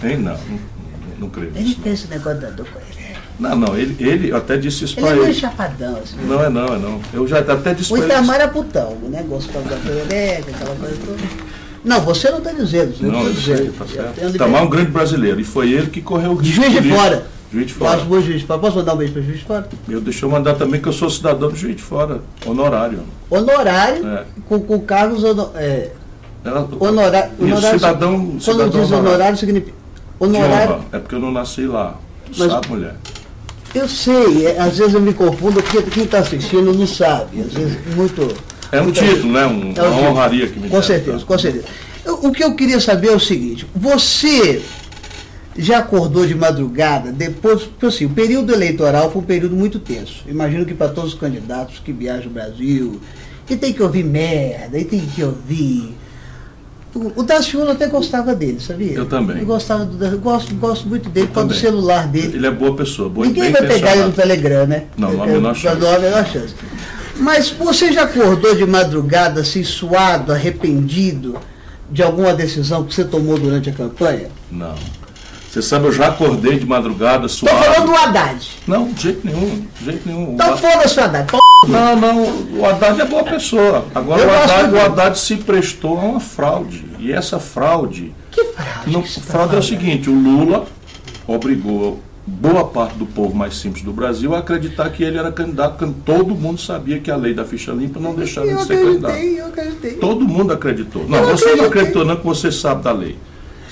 Tem 0.00 0.16
não, 0.20 0.32
não, 0.34 0.58
não 1.20 1.30
creio 1.30 1.52
Ele 1.54 1.64
nisso. 1.64 1.80
tem 1.82 1.92
esse 1.92 2.08
negócio 2.08 2.40
da 2.40 2.50
do 2.50 2.62
ele. 2.62 3.04
Não, 3.38 3.56
não, 3.56 3.76
ele, 3.76 3.96
ele 3.98 4.32
até 4.32 4.56
disse 4.56 4.84
isso 4.84 4.94
Ele 4.98 5.06
é 5.06 5.08
para 5.08 5.16
meio 5.16 5.26
ele. 5.28 5.34
chapadão, 5.34 5.96
assim. 5.96 6.16
Não 6.24 6.42
é 6.44 6.48
não, 6.50 6.66
é 6.66 6.78
não. 6.78 7.00
Eu 7.12 7.26
já 7.26 7.38
até 7.40 7.74
disse 7.74 7.92
O 7.92 7.96
para 7.96 8.04
ele. 8.04 8.12
Itamar 8.12 8.40
é 8.40 8.46
putão, 8.46 8.92
o 9.02 9.08
negócio 9.08 9.50
com 9.52 9.58
a 9.58 9.62
perereca, 9.62 10.50
aquela 10.50 10.76
coisa 10.76 10.96
toda. 11.04 11.18
Não, 11.84 12.00
você 12.00 12.30
não 12.30 12.38
está 12.38 12.52
dizendo. 12.52 12.96
você 12.96 13.04
Não, 13.04 13.12
tá 13.12 13.18
eu 13.28 13.34
sei, 13.34 13.54
dizendo. 13.56 13.72
tá 13.78 13.86
certo. 13.86 14.34
Itamar 14.36 14.62
é 14.62 14.64
um 14.64 14.70
grande 14.70 14.90
brasileiro 14.90 15.40
e 15.40 15.44
foi 15.44 15.70
ele 15.72 15.88
que 15.88 16.00
correu 16.00 16.32
o 16.32 16.40
De 16.42 16.48
risco 16.50 16.62
Juiz 16.62 16.72
de 16.72 16.78
político. 16.80 17.02
Fora. 17.02 17.26
Juiz 17.54 17.66
de 17.68 17.74
Fora. 17.74 17.98
Juiz 18.00 18.40
de 18.40 18.46
Fora. 18.46 18.58
Posso 18.60 18.76
mandar 18.76 18.94
um 18.94 18.96
beijo 18.96 19.12
para 19.12 19.22
Juiz 19.22 19.38
de 19.38 19.44
Fora? 19.44 19.68
Eu 19.88 20.00
deixa 20.00 20.26
eu 20.26 20.30
mandar 20.30 20.54
também 20.54 20.80
que 20.80 20.88
eu 20.88 20.92
sou 20.92 21.08
cidadão 21.08 21.48
do 21.48 21.56
Juiz 21.56 21.76
de 21.76 21.82
Fora, 21.82 22.20
honorário. 22.44 23.00
Honorário, 23.30 24.06
É. 24.06 24.24
com, 24.48 24.58
com 24.60 24.80
cargos 24.80 25.22
hono- 25.22 25.50
é, 25.54 25.90
Ela- 26.44 26.68
honorário. 26.80 27.30
Honorário 27.40 27.78
cidadão, 27.78 28.26
quando 28.26 28.40
cidadão 28.42 28.68
diz 28.82 28.90
honorário, 28.90 29.36
significa. 29.38 29.72
De 29.72 30.24
Honorário. 30.26 30.84
É 30.92 30.98
porque 30.98 31.14
eu 31.14 31.20
não 31.20 31.30
nasci 31.32 31.66
lá. 31.66 31.96
Tu 32.26 32.38
Mas- 32.38 32.50
sabe, 32.52 32.68
mulher? 32.68 32.94
eu 33.74 33.88
sei, 33.88 34.46
é, 34.46 34.58
às 34.60 34.78
vezes 34.78 34.94
eu 34.94 35.00
me 35.00 35.12
confundo, 35.14 35.62
porque 35.62 35.82
quem 35.82 36.04
está 36.04 36.18
assistindo 36.18 36.72
não 36.72 36.86
sabe. 36.86 37.40
Às 37.40 37.52
vezes, 37.52 37.78
muito. 37.94 38.34
É 38.72 38.80
um 38.80 38.90
título, 38.90 39.32
né? 39.32 39.46
Um, 39.46 39.72
É 39.76 39.82
um 39.82 39.98
uma 40.00 40.10
honraria 40.10 40.48
que 40.48 40.58
me 40.58 40.68
Com 40.68 40.82
certeza, 40.82 41.18
tá? 41.20 41.24
com 41.24 41.38
certeza. 41.38 41.64
Eu- 42.04 42.14
O 42.24 42.32
que 42.32 42.42
eu 42.44 42.54
queria 42.54 42.80
saber 42.80 43.08
é 43.08 43.12
o 43.12 43.20
seguinte: 43.20 43.66
você 43.74 44.62
já 45.56 45.78
acordou 45.78 46.26
de 46.26 46.34
madrugada 46.34 47.12
depois, 47.12 47.62
porque 47.62 47.86
assim, 47.86 48.06
o 48.06 48.10
período 48.10 48.52
eleitoral 48.52 49.10
foi 49.10 49.22
um 49.22 49.24
período 49.24 49.54
muito 49.54 49.78
tenso. 49.78 50.24
Imagino 50.26 50.64
que 50.64 50.74
para 50.74 50.88
todos 50.88 51.14
os 51.14 51.18
candidatos 51.18 51.78
que 51.78 51.92
viajam 51.92 52.30
o 52.30 52.34
Brasil, 52.34 53.00
e 53.48 53.56
tem 53.56 53.72
que 53.72 53.82
ouvir 53.82 54.04
merda, 54.04 54.78
e 54.78 54.84
tem 54.84 55.00
que 55.00 55.22
ouvir. 55.22 55.94
O, 56.94 57.20
o 57.20 57.22
Daciolo 57.22 57.72
até 57.72 57.86
gostava 57.88 58.34
dele, 58.34 58.60
sabia? 58.60 58.92
Eu 58.92 59.06
também. 59.06 59.38
Eu 59.38 59.46
gostava 59.46 59.84
do 59.84 60.18
gosto, 60.18 60.54
gosto 60.54 60.88
muito 60.88 61.08
dele, 61.08 61.26
por 61.26 61.34
causa 61.34 61.48
do 61.48 61.54
celular 61.54 62.06
dele. 62.08 62.36
Ele 62.36 62.46
é 62.46 62.50
boa 62.50 62.74
pessoa, 62.76 63.08
boa 63.08 63.26
Ninguém 63.26 63.50
vai 63.50 63.66
pegar 63.66 63.96
ele 63.96 64.06
no. 64.06 64.12
Telegram, 64.12 64.66
né? 64.66 64.84
Não, 64.96 65.12
não 65.12 65.22
há 65.22 65.24
a 65.24 65.28
menor 65.28 65.54
chance. 65.54 65.80
Não 65.80 65.90
há 65.90 65.96
a 65.96 65.98
menor 65.98 66.26
chance. 66.26 66.54
Mas 67.16 67.50
você 67.50 67.92
já 67.92 68.04
acordou 68.04 68.54
de 68.54 68.66
madrugada, 68.66 69.40
assim, 69.40 69.62
suado, 69.62 70.32
arrependido 70.32 71.36
de 71.90 72.02
alguma 72.02 72.32
decisão 72.32 72.84
que 72.84 72.94
você 72.94 73.04
tomou 73.04 73.38
durante 73.38 73.70
a 73.70 73.72
campanha? 73.72 74.28
Não. 74.50 74.74
Você 75.54 75.62
sabe, 75.62 75.86
eu 75.86 75.92
já 75.92 76.08
acordei 76.08 76.58
de 76.58 76.66
madrugada, 76.66 77.28
suado. 77.28 77.56
falando 77.56 77.86
do 77.86 77.94
Haddad. 77.94 78.50
Não, 78.66 78.88
de 78.88 79.02
jeito 79.02 79.24
nenhum, 79.24 79.64
de 79.78 79.84
jeito 79.84 80.08
nenhum. 80.08 80.34
Então 80.34 80.56
foda-se 80.56 80.98
o 80.98 81.04
Haddad. 81.04 81.32
Não, 81.68 81.94
não, 81.96 82.22
o 82.58 82.66
Haddad 82.66 83.00
é 83.00 83.04
boa 83.04 83.22
pessoa. 83.22 83.84
Agora 83.94 84.20
Eu 84.20 84.28
o 84.28 84.32
Haddad, 84.34 84.74
o 84.74 84.80
Haddad 84.80 85.16
se 85.16 85.36
prestou 85.36 85.96
a 85.96 86.02
uma 86.02 86.18
fraude. 86.18 86.84
E 86.98 87.12
essa 87.12 87.38
fraude. 87.38 88.12
Que 88.32 88.42
fraude 88.46 88.90
Não, 88.90 89.00
que 89.00 89.14
tá 89.14 89.20
fraude 89.20 89.54
é 89.54 89.58
o 89.60 89.62
seguinte, 89.62 90.10
o 90.10 90.12
Lula 90.12 90.64
obrigou 91.24 92.00
boa 92.26 92.64
parte 92.64 92.96
do 92.96 93.06
povo 93.06 93.32
mais 93.36 93.56
simples 93.56 93.84
do 93.84 93.92
Brasil 93.92 94.34
a 94.34 94.40
acreditar 94.40 94.90
que 94.90 95.04
ele 95.04 95.18
era 95.18 95.30
candidato, 95.30 95.78
quando 95.78 95.94
todo 96.04 96.34
mundo 96.34 96.60
sabia 96.60 96.98
que 96.98 97.12
a 97.12 97.16
lei 97.16 97.32
da 97.32 97.44
ficha 97.44 97.70
limpa 97.70 98.00
não 98.00 98.12
deixava 98.12 98.48
Eu 98.48 98.56
ele 98.58 98.66
ser 98.66 98.76
candidato. 98.84 99.12
acreditei, 99.12 99.40
eu 99.40 99.46
acreditei. 99.46 99.92
Todo 99.98 100.26
mundo 100.26 100.52
acreditou. 100.52 101.08
Não, 101.08 101.18
Eu 101.20 101.26
você 101.38 101.44
não 101.44 101.52
acreditei. 101.52 101.66
acreditou 101.68 102.04
não 102.04 102.16
que 102.16 102.24
você 102.24 102.50
sabe 102.50 102.82
da 102.82 102.90
lei. 102.90 103.16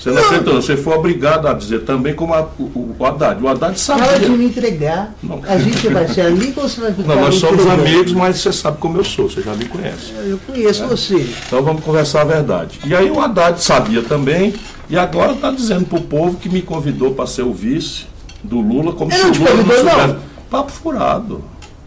Você 0.03 0.09
não, 0.11 0.41
Não. 0.53 0.61
você 0.61 0.75
foi 0.75 0.93
obrigado 0.97 1.47
a 1.47 1.53
dizer 1.53 1.85
também 1.85 2.13
como 2.13 2.33
a- 2.33 2.41
o, 2.59 2.93
o 2.99 3.05
Haddad. 3.05 3.41
O 3.41 3.47
Haddad 3.47 3.79
Fala 3.79 4.01
de 4.03 4.09
sabia. 4.11 4.29
me 4.29 4.45
entregar. 4.45 5.13
Não. 5.23 5.39
A 5.47 5.57
gente 5.57 5.87
vai 5.87 6.07
ser 6.09 6.21
amigo 6.21 6.59
ou 6.61 6.67
você 6.67 6.81
vai 6.81 6.91
ficar 6.93 7.07
Não, 7.15 7.21
nós 7.21 7.35
somos 7.35 7.61
entregando? 7.63 7.87
amigos, 7.87 8.11
mas 8.11 8.37
você 8.41 8.51
sabe 8.51 8.77
como 8.79 8.97
eu 8.97 9.03
sou, 9.05 9.29
você 9.29 9.41
já 9.41 9.53
me 9.53 9.63
conhece. 9.65 10.11
Eu 10.25 10.37
conheço 10.45 10.85
você. 10.87 11.25
Então 11.47 11.63
vamos 11.63 11.83
conversar 11.85 12.21
a 12.21 12.25
verdade. 12.25 12.79
E 12.85 12.93
aí 12.93 13.09
o 13.09 13.19
Haddad 13.21 13.61
sabia 13.63 14.01
também, 14.01 14.53
e 14.89 14.97
agora 14.97 15.31
está 15.31 15.49
dizendo 15.51 15.85
para 15.85 15.97
o 15.99 16.01
povo 16.01 16.35
que 16.37 16.49
me 16.49 16.61
convidou 16.61 17.11
para 17.13 17.25
ser 17.25 17.43
o 17.43 17.53
vice 17.53 18.03
do 18.43 18.59
Lula, 18.59 18.91
como 18.91 19.09
Ele 19.09 19.21
se 19.33 19.39
não 19.39 19.51
o 19.51 19.55
Lula 19.55 19.63
não? 19.83 19.89
soubesse. 19.91 20.15
Papo 20.49 20.71
furado. 20.71 21.43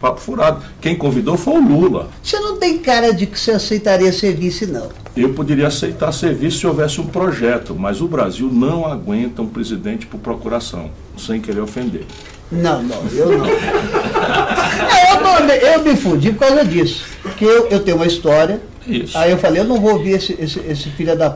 Papo 0.06 0.20
furado. 0.20 0.62
Quem 0.80 0.94
convidou 0.94 1.36
foi 1.36 1.54
o 1.54 1.60
Lula. 1.60 2.10
Você 2.22 2.38
não 2.38 2.56
tem 2.58 2.78
cara 2.78 3.12
de 3.12 3.26
que 3.26 3.38
você 3.38 3.50
aceitaria 3.50 4.12
ser 4.12 4.36
vice, 4.36 4.64
não. 4.64 4.88
Eu 5.16 5.34
poderia 5.34 5.66
aceitar 5.66 6.12
ser 6.12 6.32
vice 6.32 6.58
se 6.58 6.66
houvesse 6.66 7.00
um 7.00 7.06
projeto, 7.06 7.74
mas 7.74 8.00
o 8.00 8.06
Brasil 8.06 8.48
não 8.52 8.86
aguenta 8.86 9.42
um 9.42 9.48
presidente 9.48 10.06
por 10.06 10.20
procuração, 10.20 10.90
sem 11.18 11.40
querer 11.40 11.60
ofender. 11.60 12.04
Não, 12.52 12.84
não, 12.84 13.02
eu 13.12 13.36
não. 13.36 13.46
É, 13.46 15.12
eu, 15.12 15.72
eu 15.72 15.82
me 15.82 15.96
fudi 15.96 16.30
por 16.32 16.46
causa 16.46 16.64
disso. 16.64 17.04
Porque 17.20 17.44
eu, 17.44 17.66
eu 17.66 17.80
tenho 17.80 17.96
uma 17.96 18.06
história. 18.06 18.62
Isso. 18.86 19.18
Aí 19.18 19.32
eu 19.32 19.38
falei, 19.38 19.62
eu 19.62 19.66
não 19.66 19.80
vou 19.80 19.94
ouvir 19.94 20.12
esse, 20.12 20.36
esse, 20.38 20.60
esse 20.60 20.88
filho 20.90 21.18
da 21.18 21.30
p. 21.30 21.34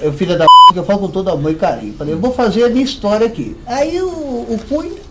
Eu 0.00 0.12
filho 0.14 0.38
da 0.38 0.46
p 0.46 0.72
que 0.72 0.78
eu 0.78 0.84
falo 0.84 1.00
com 1.00 1.08
todo 1.08 1.28
amor 1.28 1.52
e 1.52 1.56
carinho. 1.56 1.94
Falei, 1.98 2.14
eu 2.14 2.18
vou 2.18 2.32
fazer 2.32 2.64
a 2.64 2.70
minha 2.70 2.84
história 2.84 3.26
aqui. 3.26 3.54
Aí 3.66 4.00
o, 4.00 4.06
o 4.06 4.58
Cunha 4.66 5.07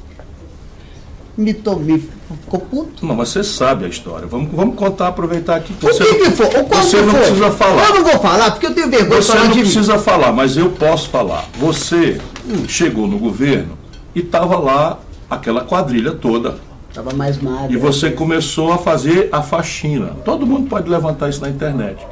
me 1.38 1.54
tomei, 1.54 2.00
ficou 2.44 2.60
puto. 2.60 3.06
Não, 3.06 3.16
mas 3.16 3.30
você 3.30 3.44
sabe 3.44 3.86
a 3.86 3.88
história. 3.88 4.26
Vamos, 4.28 4.50
vamos 4.52 4.76
contar, 4.76 5.10
aproveitar 5.10 5.56
aqui. 5.58 5.72
O 5.74 5.76
que 5.76 6.16
que 6.16 6.32
foi? 6.32 6.48
O 6.48 6.64
qual 6.66 6.82
você 6.82 6.98
que 6.98 7.04
não 7.06 7.14
precisa 7.14 7.52
falar. 7.52 7.86
Eu 7.88 7.94
não 7.96 8.04
vou 8.04 8.20
falar, 8.20 8.52
porque 8.52 8.66
eu 8.66 8.74
tenho 8.74 8.90
vergonha 8.90 9.20
de 9.20 9.26
Você 9.26 9.32
falar 9.32 9.44
não 9.46 9.52
de 9.52 9.58
mim. 9.58 9.64
precisa 9.64 10.00
falar, 10.00 10.32
mas 10.32 10.58
eu 10.58 10.72
posso 10.72 11.10
falar. 11.10 11.46
Você 11.60 12.20
chegou 12.68 13.06
no 13.08 13.20
governo 13.20 13.78
e 14.16 14.20
estava 14.20 14.58
lá 14.58 15.00
aquela 15.30 15.62
quadrilha 15.64 16.12
toda. 16.14 16.56
Tava 16.94 17.14
mais 17.14 17.40
magro. 17.40 17.72
E 17.72 17.78
você 17.78 18.10
começou 18.10 18.72
a 18.74 18.78
fazer 18.80 19.30
a 19.32 19.44
faxina. 19.44 20.16
Todo 20.26 20.48
mundo 20.48 20.68
pode 20.68 20.90
levantar 20.90 21.30
isso 21.30 21.42
na 21.42 21.50
internet. 21.50 22.04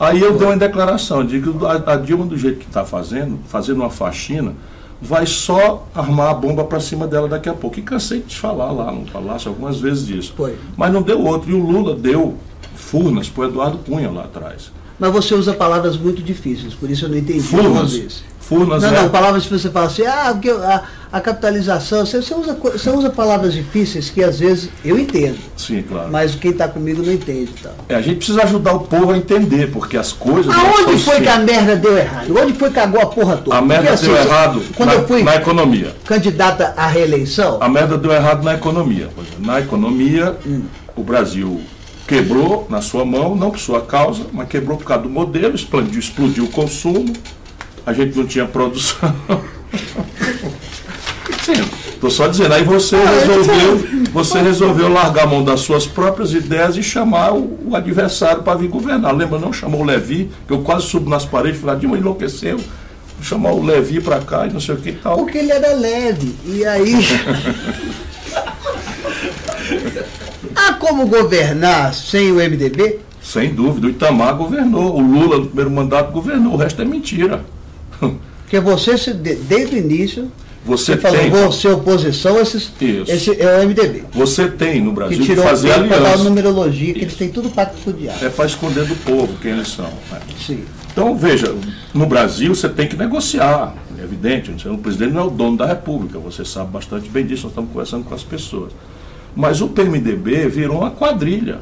Aí 0.00 0.20
eu 0.20 0.36
dei 0.36 0.46
uma 0.46 0.56
declaração, 0.56 1.24
digo 1.24 1.58
que 1.58 1.64
a, 1.64 1.92
a 1.94 1.96
Dilma, 1.96 2.26
do 2.26 2.36
jeito 2.36 2.58
que 2.58 2.66
está 2.66 2.84
fazendo, 2.84 3.38
fazendo 3.48 3.76
uma 3.80 3.88
faxina, 3.88 4.52
vai 5.00 5.26
só 5.26 5.86
armar 5.94 6.30
a 6.30 6.34
bomba 6.34 6.64
para 6.64 6.80
cima 6.80 7.06
dela 7.06 7.28
daqui 7.28 7.48
a 7.48 7.54
pouco. 7.54 7.78
E 7.78 7.82
cansei 7.82 8.20
de 8.20 8.36
falar 8.36 8.70
lá 8.72 8.90
no 8.92 9.04
Palácio 9.10 9.48
algumas 9.48 9.78
vezes 9.78 10.06
disso. 10.06 10.34
Foi. 10.36 10.56
Mas 10.76 10.92
não 10.92 11.02
deu 11.02 11.22
outro. 11.24 11.50
E 11.50 11.54
o 11.54 11.64
Lula 11.64 11.94
deu 11.94 12.36
furnas 12.74 13.28
para 13.28 13.42
o 13.42 13.44
Eduardo 13.48 13.78
Cunha 13.78 14.10
lá 14.10 14.24
atrás. 14.24 14.70
Mas 14.98 15.12
você 15.12 15.34
usa 15.34 15.52
palavras 15.52 15.96
muito 15.96 16.22
difíceis, 16.22 16.72
por 16.72 16.90
isso 16.90 17.04
eu 17.04 17.10
não 17.10 17.18
entendi. 17.18 17.40
Furnas. 17.40 18.24
Furnas 18.40 18.82
não, 18.82 18.88
é... 18.88 19.02
não, 19.02 19.10
palavras 19.10 19.44
que 19.44 19.58
você 19.58 19.68
fala 19.68 19.86
assim, 19.86 20.06
ah, 20.06 20.30
porque 20.32 20.48
a, 20.50 20.84
a 21.12 21.20
capitalização, 21.20 22.04
você, 22.04 22.20
você, 22.20 22.34
usa, 22.34 22.54
você 22.54 22.90
usa 22.90 23.10
palavras 23.10 23.54
difíceis 23.54 24.10
que 24.10 24.22
às 24.22 24.40
vezes 24.40 24.70
eu 24.84 24.98
entendo. 24.98 25.38
Sim, 25.56 25.82
claro. 25.82 26.10
Mas 26.10 26.34
quem 26.34 26.50
está 26.50 26.68
comigo 26.68 27.02
não 27.02 27.12
entende. 27.12 27.50
Então. 27.58 27.72
É, 27.88 27.94
a 27.94 28.00
gente 28.00 28.16
precisa 28.16 28.42
ajudar 28.42 28.72
o 28.72 28.80
povo 28.80 29.12
a 29.12 29.16
entender, 29.16 29.70
porque 29.70 29.96
as 29.96 30.12
coisas. 30.12 30.52
Aonde 30.52 30.98
foi 30.98 31.20
que 31.20 31.28
a 31.28 31.38
merda 31.38 31.76
deu 31.76 31.96
errado? 31.96 32.36
Onde 32.36 32.52
foi 32.54 32.68
que 32.68 32.74
cagou 32.74 33.00
a 33.00 33.06
porra 33.06 33.36
toda? 33.36 33.56
A 33.56 33.62
merda 33.62 33.90
porque, 33.90 34.06
deu 34.06 34.16
assim, 34.16 34.28
errado 34.28 34.62
quando 34.76 34.88
na, 34.88 34.94
eu 34.94 35.06
fui 35.06 35.22
na 35.22 35.36
economia. 35.36 35.96
Candidata 36.04 36.74
à 36.76 36.86
reeleição? 36.86 37.58
A 37.60 37.68
merda 37.68 37.96
deu 37.96 38.12
errado 38.12 38.42
na 38.42 38.54
economia. 38.54 39.08
Na 39.38 39.60
economia, 39.60 40.36
hum. 40.44 40.62
o 40.96 41.02
Brasil 41.02 41.60
quebrou 42.06 42.66
na 42.68 42.80
sua 42.80 43.04
mão, 43.04 43.34
não 43.34 43.50
por 43.50 43.58
sua 43.58 43.80
causa, 43.80 44.24
mas 44.32 44.48
quebrou 44.48 44.76
por 44.76 44.84
causa 44.84 45.04
do 45.04 45.08
modelo, 45.08 45.54
explodiu, 45.54 45.98
explodiu 45.98 46.44
o 46.44 46.48
consumo, 46.48 47.12
a 47.84 47.92
gente 47.92 48.16
não 48.16 48.26
tinha 48.26 48.46
produção. 48.46 49.14
Estou 51.52 52.10
só 52.10 52.26
dizendo, 52.26 52.54
aí 52.54 52.64
você 52.64 52.96
ah, 52.96 53.20
resolveu, 53.20 54.06
você 54.12 54.38
resolveu 54.40 54.88
largar 54.88 55.24
a 55.24 55.26
mão 55.26 55.44
das 55.44 55.60
suas 55.60 55.86
próprias 55.86 56.32
ideias 56.32 56.76
e 56.76 56.82
chamar 56.82 57.32
o, 57.32 57.58
o 57.66 57.76
adversário 57.76 58.42
para 58.42 58.58
vir 58.58 58.68
governar. 58.68 59.14
Lembra, 59.14 59.38
não? 59.38 59.52
Chamou 59.52 59.82
o 59.82 59.84
Levi, 59.84 60.30
que 60.46 60.52
eu 60.52 60.60
quase 60.60 60.86
subo 60.86 61.08
nas 61.08 61.24
paredes 61.24 61.58
e 61.58 61.62
falei, 61.62 61.80
Dilma 61.80 61.98
enlouqueceu. 61.98 62.60
Chamar 63.22 63.52
o 63.52 63.64
Levi 63.64 64.00
para 64.00 64.20
cá 64.20 64.46
e 64.46 64.52
não 64.52 64.60
sei 64.60 64.74
o 64.74 64.78
que 64.78 64.90
e 64.90 64.92
tal. 64.92 65.16
Porque 65.16 65.38
ele 65.38 65.50
era 65.50 65.72
leve. 65.74 66.34
E 66.44 66.64
aí. 66.66 66.94
Há 70.54 70.74
como 70.78 71.06
governar 71.06 71.94
sem 71.94 72.30
o 72.30 72.36
MDB? 72.36 73.00
Sem 73.22 73.54
dúvida. 73.54 73.86
O 73.86 73.90
Itamar 73.90 74.36
governou. 74.36 74.96
O 74.96 75.00
Lula, 75.00 75.38
no 75.38 75.46
primeiro 75.46 75.70
mandato, 75.70 76.12
governou. 76.12 76.54
O 76.54 76.56
resto 76.56 76.82
é 76.82 76.84
mentira. 76.84 77.44
Porque 77.98 78.60
você, 78.60 78.94
desde 79.14 79.76
o 79.76 79.78
início, 79.78 80.30
você, 80.66 80.94
você 80.94 81.00
falou, 81.00 81.18
tem... 81.18 81.30
vou 81.30 81.52
ser 81.52 81.68
oposição, 81.68 82.40
esses, 82.40 82.72
esse 83.06 83.40
é 83.40 83.60
o 83.60 83.68
MDB. 83.68 84.02
Você 84.12 84.48
tem 84.48 84.82
no 84.82 84.92
Brasil 84.92 85.18
que, 85.18 85.24
tirou 85.24 85.44
que 85.44 85.50
fazer 85.50 85.72
aliança. 85.72 86.00
para 86.00 86.10
dar 86.10 86.18
numerologia, 86.18 86.92
que 86.92 86.98
Isso. 86.98 87.06
eles 87.06 87.16
têm 87.16 87.28
tudo 87.28 87.48
pacto 87.50 87.92
diabo. 87.92 88.24
É 88.24 88.28
para 88.28 88.46
esconder 88.46 88.84
do 88.84 88.96
povo 88.96 89.32
quem 89.40 89.52
eles 89.52 89.68
são. 89.68 89.88
Né? 90.10 90.20
Sim. 90.44 90.64
Então, 90.90 91.16
veja, 91.16 91.54
no 91.94 92.06
Brasil 92.06 92.52
você 92.52 92.68
tem 92.68 92.88
que 92.88 92.96
negociar. 92.96 93.74
É 93.98 94.02
evidente, 94.02 94.50
o 94.68 94.78
presidente 94.78 95.12
não 95.12 95.22
é 95.22 95.24
o 95.24 95.30
dono 95.30 95.56
da 95.56 95.66
República, 95.66 96.18
você 96.18 96.44
sabe 96.44 96.70
bastante 96.72 97.08
bem 97.08 97.24
disso, 97.24 97.44
nós 97.44 97.52
estamos 97.52 97.70
conversando 97.70 98.04
com 98.04 98.14
as 98.14 98.24
pessoas. 98.24 98.72
Mas 99.34 99.60
o 99.60 99.68
PMDB 99.68 100.48
virou 100.48 100.78
uma 100.78 100.90
quadrilha 100.90 101.60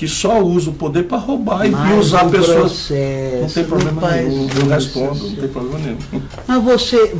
que 0.00 0.08
só 0.08 0.42
usa 0.42 0.70
o 0.70 0.72
poder 0.72 1.02
para 1.02 1.18
roubar 1.18 1.70
mas 1.70 1.90
e 1.90 1.98
usar 1.98 2.24
um 2.24 2.30
pessoas. 2.30 2.56
Processo, 2.56 3.42
não 3.42 3.48
tem 3.50 3.64
problema 3.64 4.10
nenhum, 4.10 4.48
eu 4.58 4.66
respondo, 4.66 5.28
não 5.28 5.36
tem 5.36 5.48
problema 5.48 5.78
nenhum. 5.78 6.22
Mas 6.48 6.64
você, 6.64 7.14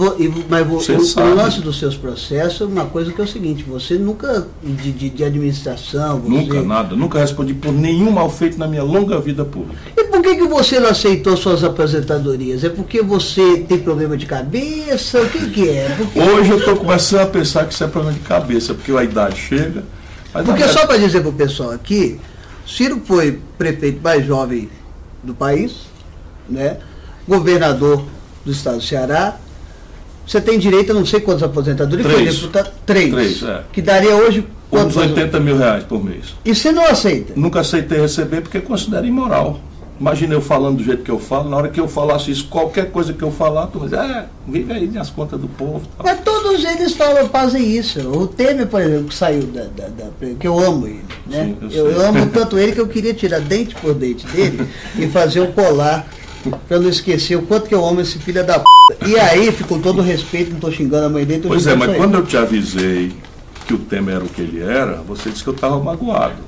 mas 0.48 0.66
você 0.66 0.92
o, 0.92 1.20
o 1.20 1.34
lance 1.34 1.60
dos 1.60 1.78
seus 1.78 1.94
processos 1.94 2.62
é 2.62 2.64
uma 2.64 2.86
coisa 2.86 3.12
que 3.12 3.20
é 3.20 3.24
o 3.24 3.28
seguinte, 3.28 3.62
você 3.68 3.96
nunca, 3.96 4.46
de, 4.64 4.92
de, 4.92 5.10
de 5.10 5.22
administração. 5.22 6.20
Você... 6.20 6.30
Nunca, 6.30 6.62
nada, 6.62 6.96
nunca 6.96 7.18
respondi 7.18 7.52
por 7.52 7.70
nenhum 7.70 8.10
mal 8.10 8.30
feito 8.30 8.58
na 8.58 8.66
minha 8.66 8.82
longa 8.82 9.20
vida 9.20 9.44
pública. 9.44 9.76
E 9.94 10.04
por 10.04 10.22
que, 10.22 10.36
que 10.36 10.48
você 10.48 10.80
não 10.80 10.88
aceitou 10.88 11.36
suas 11.36 11.62
aposentadorias? 11.62 12.64
É 12.64 12.70
porque 12.70 13.02
você 13.02 13.58
tem 13.58 13.78
problema 13.78 14.16
de 14.16 14.24
cabeça? 14.24 15.20
O 15.20 15.28
que, 15.28 15.50
que 15.50 15.68
é? 15.68 15.94
Porque... 15.98 16.18
Hoje 16.18 16.50
eu 16.50 16.56
estou 16.56 16.76
começando 16.76 17.20
a 17.20 17.26
pensar 17.26 17.66
que 17.66 17.74
isso 17.74 17.84
é 17.84 17.88
problema 17.88 18.16
de 18.16 18.24
cabeça, 18.24 18.72
porque 18.72 18.90
a 18.90 19.04
idade 19.04 19.38
chega. 19.38 19.84
Porque 20.32 20.52
verdade... 20.52 20.72
só 20.72 20.86
para 20.86 20.96
dizer 20.96 21.20
para 21.20 21.28
o 21.28 21.34
pessoal 21.34 21.72
aqui, 21.72 22.18
Ciro 22.70 23.02
foi 23.04 23.40
prefeito 23.58 24.00
mais 24.02 24.24
jovem 24.24 24.70
do 25.22 25.34
país, 25.34 25.86
né? 26.48 26.78
governador 27.26 28.04
do 28.44 28.52
estado 28.52 28.76
do 28.78 28.82
Ceará. 28.82 29.36
Você 30.26 30.40
tem 30.40 30.58
direito 30.58 30.92
a 30.92 30.94
não 30.94 31.04
sei 31.04 31.20
quantas 31.20 31.42
aposentadorias, 31.42 32.06
Três. 32.06 32.38
foi 32.38 32.48
deputado. 32.48 32.72
Três. 32.86 33.10
Três 33.12 33.42
é. 33.42 33.62
Que 33.72 33.82
daria 33.82 34.14
hoje 34.14 34.46
Uns 34.72 34.96
80 34.96 35.40
mil 35.40 35.58
reais 35.58 35.82
por 35.82 36.02
mês. 36.02 36.36
E 36.44 36.54
você 36.54 36.70
não 36.70 36.86
aceita? 36.86 37.32
Nunca 37.34 37.60
aceitei 37.60 38.00
receber 38.00 38.40
porque 38.40 38.60
considero 38.60 39.04
imoral. 39.04 39.60
Imagina 40.00 40.32
eu 40.32 40.40
falando 40.40 40.78
do 40.78 40.82
jeito 40.82 41.02
que 41.02 41.10
eu 41.10 41.18
falo, 41.18 41.50
na 41.50 41.58
hora 41.58 41.68
que 41.68 41.78
eu 41.78 41.86
falasse 41.86 42.30
isso, 42.30 42.46
qualquer 42.48 42.90
coisa 42.90 43.12
que 43.12 43.22
eu 43.22 43.30
falar, 43.30 43.66
tu 43.66 43.80
vai 43.80 43.88
dizer, 43.90 44.00
é, 44.00 44.26
vive 44.48 44.72
aí 44.72 44.86
nas 44.88 45.10
contas 45.10 45.38
do 45.38 45.46
povo. 45.46 45.86
Tal. 45.98 46.06
Mas 46.06 46.20
todos 46.24 46.64
eles 46.64 46.94
falam, 46.94 47.28
fazem 47.28 47.76
isso. 47.76 48.00
O 48.08 48.26
Temer, 48.26 48.66
por 48.66 48.80
exemplo, 48.80 49.08
que 49.08 49.14
saiu 49.14 49.42
da. 49.42 49.64
da, 49.64 49.88
da 49.88 50.10
que 50.38 50.48
eu 50.48 50.58
amo 50.58 50.86
ele. 50.86 51.04
Né? 51.26 51.54
Sim, 51.60 51.68
eu, 51.70 51.90
eu, 51.90 52.00
amo 52.00 52.26
tanto 52.32 52.58
ele 52.58 52.72
que 52.72 52.80
eu 52.80 52.88
queria 52.88 53.12
tirar 53.12 53.40
dente 53.40 53.74
por 53.74 53.92
dente 53.92 54.26
dele 54.28 54.66
e 54.98 55.06
fazer 55.06 55.42
um 55.42 55.52
colar 55.52 56.08
para 56.66 56.78
não 56.78 56.88
esquecer 56.88 57.36
o 57.36 57.42
quanto 57.42 57.68
que 57.68 57.74
eu 57.74 57.84
amo 57.84 58.00
esse 58.00 58.18
filho 58.18 58.42
da 58.42 58.58
p. 58.58 58.64
E 59.06 59.18
aí, 59.18 59.52
com 59.68 59.78
todo 59.78 60.00
respeito, 60.00 60.48
não 60.48 60.56
estou 60.56 60.72
xingando 60.72 61.06
a 61.06 61.10
mãe 61.10 61.26
dele. 61.26 61.44
Pois 61.46 61.66
é, 61.66 61.74
mas 61.74 61.94
quando 61.94 62.14
eu 62.14 62.24
te 62.24 62.38
avisei 62.38 63.12
que 63.66 63.74
o 63.74 63.78
Temer 63.78 64.16
era 64.16 64.24
o 64.24 64.28
que 64.28 64.40
ele 64.40 64.62
era, 64.62 65.02
você 65.06 65.28
disse 65.28 65.42
que 65.44 65.50
eu 65.50 65.54
estava 65.54 65.78
magoado. 65.78 66.42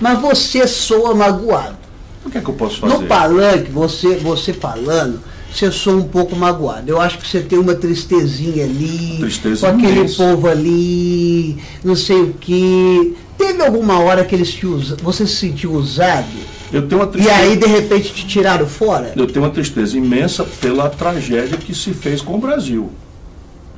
Mas 0.00 0.20
você 0.20 0.66
soa 0.66 1.14
magoado. 1.14 1.79
O 2.24 2.30
que 2.30 2.38
é 2.38 2.40
que 2.40 2.48
eu 2.48 2.54
posso 2.54 2.78
fazer? 2.80 2.94
No 2.98 3.06
palanque, 3.06 3.70
você, 3.70 4.16
você 4.16 4.52
falando, 4.52 5.20
você 5.52 5.70
soa 5.70 5.96
um 5.96 6.02
pouco 6.08 6.36
magoado. 6.36 6.90
Eu 6.90 7.00
acho 7.00 7.18
que 7.18 7.26
você 7.26 7.40
tem 7.40 7.58
uma 7.58 7.74
tristezinha 7.74 8.64
ali, 8.64 9.16
Tristeza 9.18 9.70
com 9.70 9.76
aquele 9.78 10.00
imensa. 10.00 10.16
povo 10.22 10.46
ali, 10.48 11.56
não 11.82 11.96
sei 11.96 12.20
o 12.22 12.32
que. 12.34 13.16
Teve 13.38 13.62
alguma 13.64 13.98
hora 14.00 14.22
que 14.24 14.34
eles 14.34 14.52
te 14.52 14.66
usa, 14.66 14.96
você 15.02 15.26
se 15.26 15.36
sentiu 15.36 15.72
usado? 15.72 16.26
Eu 16.72 16.86
tenho 16.86 17.00
uma 17.00 17.06
tristeza, 17.08 17.34
E 17.36 17.40
aí, 17.40 17.56
de 17.56 17.66
repente, 17.66 18.12
te 18.12 18.26
tiraram 18.26 18.66
fora? 18.66 19.12
eu 19.16 19.26
tenho 19.26 19.44
uma 19.44 19.50
tristeza 19.50 19.96
imensa 19.96 20.44
pela 20.44 20.88
tragédia 20.90 21.56
que 21.56 21.74
se 21.74 21.92
fez 21.92 22.20
com 22.20 22.34
o 22.36 22.38
Brasil. 22.38 22.90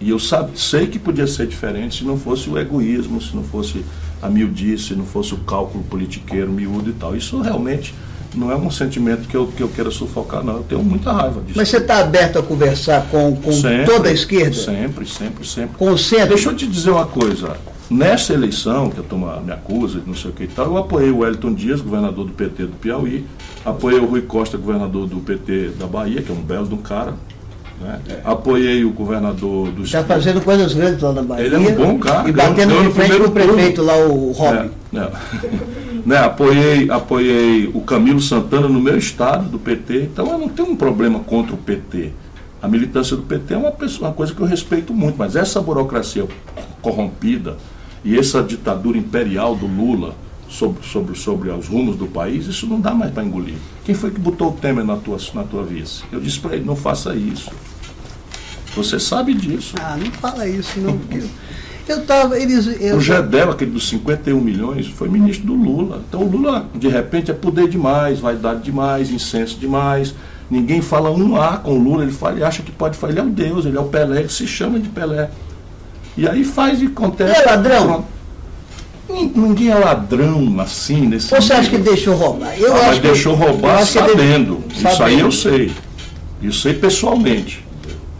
E 0.00 0.10
eu 0.10 0.18
sabe, 0.18 0.58
sei 0.58 0.88
que 0.88 0.98
podia 0.98 1.28
ser 1.28 1.46
diferente 1.46 1.98
se 2.00 2.04
não 2.04 2.18
fosse 2.18 2.50
o 2.50 2.58
egoísmo, 2.58 3.22
se 3.22 3.36
não 3.36 3.44
fosse 3.44 3.84
a 4.20 4.28
miudice, 4.28 4.88
se 4.88 4.94
não 4.96 5.06
fosse 5.06 5.32
o 5.32 5.38
cálculo 5.38 5.84
politiqueiro 5.84 6.50
miúdo 6.50 6.90
e 6.90 6.92
tal. 6.92 7.16
Isso 7.16 7.40
realmente 7.40 7.94
não 8.34 8.50
é 8.50 8.56
um 8.56 8.70
sentimento 8.70 9.28
que 9.28 9.36
eu, 9.36 9.46
que 9.46 9.62
eu 9.62 9.68
queira 9.68 9.90
sufocar, 9.90 10.42
não. 10.42 10.56
Eu 10.56 10.62
tenho 10.62 10.82
muita 10.82 11.12
raiva 11.12 11.40
disso. 11.40 11.54
Mas 11.56 11.68
você 11.68 11.78
está 11.78 11.98
aberto 11.98 12.38
a 12.38 12.42
conversar 12.42 13.06
com, 13.10 13.36
com 13.36 13.52
Sempre, 13.52 13.84
toda 13.84 14.08
a 14.08 14.12
esquerda? 14.12 14.54
Sempre, 14.54 15.06
sempre, 15.06 15.46
sempre. 15.46 15.76
Com 15.76 15.92
o 15.92 15.98
centro? 15.98 16.28
Deixa 16.28 16.48
eu 16.48 16.56
te 16.56 16.66
dizer 16.66 16.90
uma 16.90 17.06
coisa. 17.06 17.56
Nessa 17.90 18.32
eleição, 18.32 18.88
que 18.88 19.00
a 19.00 19.02
turma 19.02 19.40
me 19.40 19.52
acusa, 19.52 20.00
não 20.06 20.14
sei 20.14 20.30
o 20.30 20.34
que 20.34 20.44
e 20.44 20.48
tal, 20.48 20.66
eu 20.66 20.78
apoiei 20.78 21.10
o 21.10 21.18
Wellington 21.18 21.52
Dias, 21.52 21.80
governador 21.80 22.24
do 22.24 22.32
PT 22.32 22.64
do 22.64 22.72
Piauí, 22.78 23.26
apoiei 23.64 24.00
o 24.00 24.06
Rui 24.06 24.22
Costa, 24.22 24.56
governador 24.56 25.06
do 25.06 25.16
PT 25.16 25.72
da 25.78 25.86
Bahia, 25.86 26.22
que 26.22 26.32
é 26.32 26.34
um 26.34 26.40
belo 26.40 26.66
de 26.66 26.74
um 26.74 26.78
cara. 26.78 27.12
Né? 27.82 28.00
Apoiei 28.24 28.84
o 28.84 28.90
governador 28.90 29.70
do 29.72 29.82
Está 29.82 30.04
fazendo 30.04 30.40
coisas 30.40 30.72
grandes 30.72 31.02
lá 31.02 31.12
na 31.12 31.22
Bahia. 31.22 31.44
Ele 31.44 31.54
é 31.54 31.58
um 31.58 31.74
bom 31.74 31.98
cara. 31.98 32.28
E 32.28 32.32
batendo 32.32 32.68
ganhou 32.68 32.84
no 32.84 32.88
de 32.90 32.94
frente 32.94 33.18
com 33.18 33.24
o 33.24 33.30
prefeito 33.30 33.82
lá, 33.82 33.96
o 33.96 34.32
Robin. 34.32 34.70
É, 34.94 34.98
é. 34.98 35.10
Né, 36.04 36.18
apoiei, 36.18 36.90
apoiei 36.90 37.70
o 37.72 37.80
Camilo 37.80 38.20
Santana 38.20 38.68
no 38.68 38.80
meu 38.80 38.96
estado 38.96 39.48
do 39.48 39.58
PT, 39.58 40.04
então 40.04 40.26
eu 40.30 40.38
não 40.38 40.48
tenho 40.48 40.70
um 40.70 40.76
problema 40.76 41.20
contra 41.20 41.54
o 41.54 41.58
PT. 41.58 42.12
A 42.60 42.68
militância 42.68 43.16
do 43.16 43.22
PT 43.22 43.54
é 43.54 43.56
uma, 43.56 43.72
pessoa, 43.72 44.08
uma 44.08 44.14
coisa 44.14 44.34
que 44.34 44.40
eu 44.40 44.46
respeito 44.46 44.94
muito, 44.94 45.16
mas 45.18 45.34
essa 45.34 45.60
burocracia 45.60 46.26
corrompida 46.80 47.56
e 48.04 48.16
essa 48.16 48.42
ditadura 48.42 48.96
imperial 48.96 49.56
do 49.56 49.66
Lula 49.66 50.14
sobre, 50.48 50.86
sobre, 50.86 51.18
sobre 51.18 51.50
os 51.50 51.66
rumos 51.66 51.96
do 51.96 52.06
país, 52.06 52.46
isso 52.46 52.66
não 52.66 52.80
dá 52.80 52.94
mais 52.94 53.10
para 53.12 53.24
engolir. 53.24 53.56
Quem 53.84 53.94
foi 53.94 54.10
que 54.10 54.20
botou 54.20 54.50
o 54.50 54.52
Temer 54.52 54.84
na 54.84 54.96
tua, 54.96 55.16
na 55.34 55.42
tua 55.44 55.64
vice? 55.64 56.04
Eu 56.12 56.20
disse 56.20 56.38
para 56.38 56.54
ele, 56.54 56.64
não 56.64 56.76
faça 56.76 57.14
isso. 57.14 57.50
Você 58.76 58.98
sabe 58.98 59.34
disso. 59.34 59.74
Ah, 59.80 59.96
não 59.96 60.10
fala 60.12 60.46
isso 60.46 60.80
não, 60.80 60.96
porque 60.96 61.22
eu 61.88 62.04
tava, 62.04 62.38
eles, 62.38 62.66
eu... 62.80 62.96
O 62.96 63.00
Gedel, 63.00 63.50
aquele 63.50 63.70
dos 63.70 63.88
51 63.88 64.40
milhões, 64.40 64.86
foi 64.86 65.08
ministro 65.08 65.46
do 65.46 65.54
Lula. 65.54 66.02
Então 66.08 66.22
o 66.22 66.30
Lula, 66.30 66.66
de 66.74 66.88
repente, 66.88 67.30
é 67.30 67.34
poder 67.34 67.68
demais, 67.68 68.20
vaidade 68.20 68.62
demais, 68.62 69.10
incenso 69.10 69.58
demais. 69.58 70.14
Ninguém 70.50 70.82
fala 70.82 71.10
um 71.10 71.40
A 71.40 71.56
com 71.56 71.72
o 71.72 71.82
Lula, 71.82 72.02
ele, 72.02 72.12
fala, 72.12 72.34
ele 72.34 72.44
acha 72.44 72.62
que 72.62 72.70
pode 72.70 72.96
falar, 72.96 73.12
ele 73.12 73.20
é 73.20 73.22
um 73.22 73.30
Deus, 73.30 73.64
ele 73.64 73.76
é 73.76 73.80
o 73.80 73.84
Pelé, 73.84 74.20
ele 74.20 74.28
se 74.28 74.46
chama 74.46 74.78
de 74.78 74.88
Pelé. 74.88 75.30
E 76.16 76.28
aí 76.28 76.44
faz 76.44 76.82
e 76.82 76.86
acontece. 76.86 77.40
É 77.40 77.44
ladrão? 77.46 78.04
Ninguém 79.08 79.68
é 79.68 79.74
ladrão 79.74 80.60
assim, 80.60 81.06
nesse 81.06 81.28
Você 81.28 81.40
nível. 81.40 81.56
acha 81.56 81.70
que 81.70 81.78
deixou 81.78 82.14
roubar? 82.14 82.58
Eu 82.58 82.72
ah, 82.72 82.76
acho 82.76 82.86
mas 82.86 82.98
que 82.98 83.06
deixou 83.06 83.34
roubar 83.34 83.86
sabendo. 83.86 84.62
Isso 84.70 84.82
sabendo. 84.82 85.04
aí 85.04 85.20
eu 85.20 85.32
sei. 85.32 85.72
Isso 86.42 86.60
sei 86.60 86.74
pessoalmente. 86.74 87.64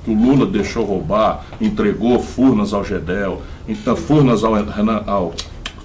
Que 0.04 0.10
o 0.10 0.14
Lula 0.14 0.46
deixou 0.46 0.84
roubar, 0.84 1.44
entregou 1.60 2.20
Furnas 2.20 2.74
ao 2.74 2.84
Gedel, 2.84 3.40
então, 3.80 3.96
Furnas 3.96 4.44
ao, 4.44 4.54
ao, 5.06 5.34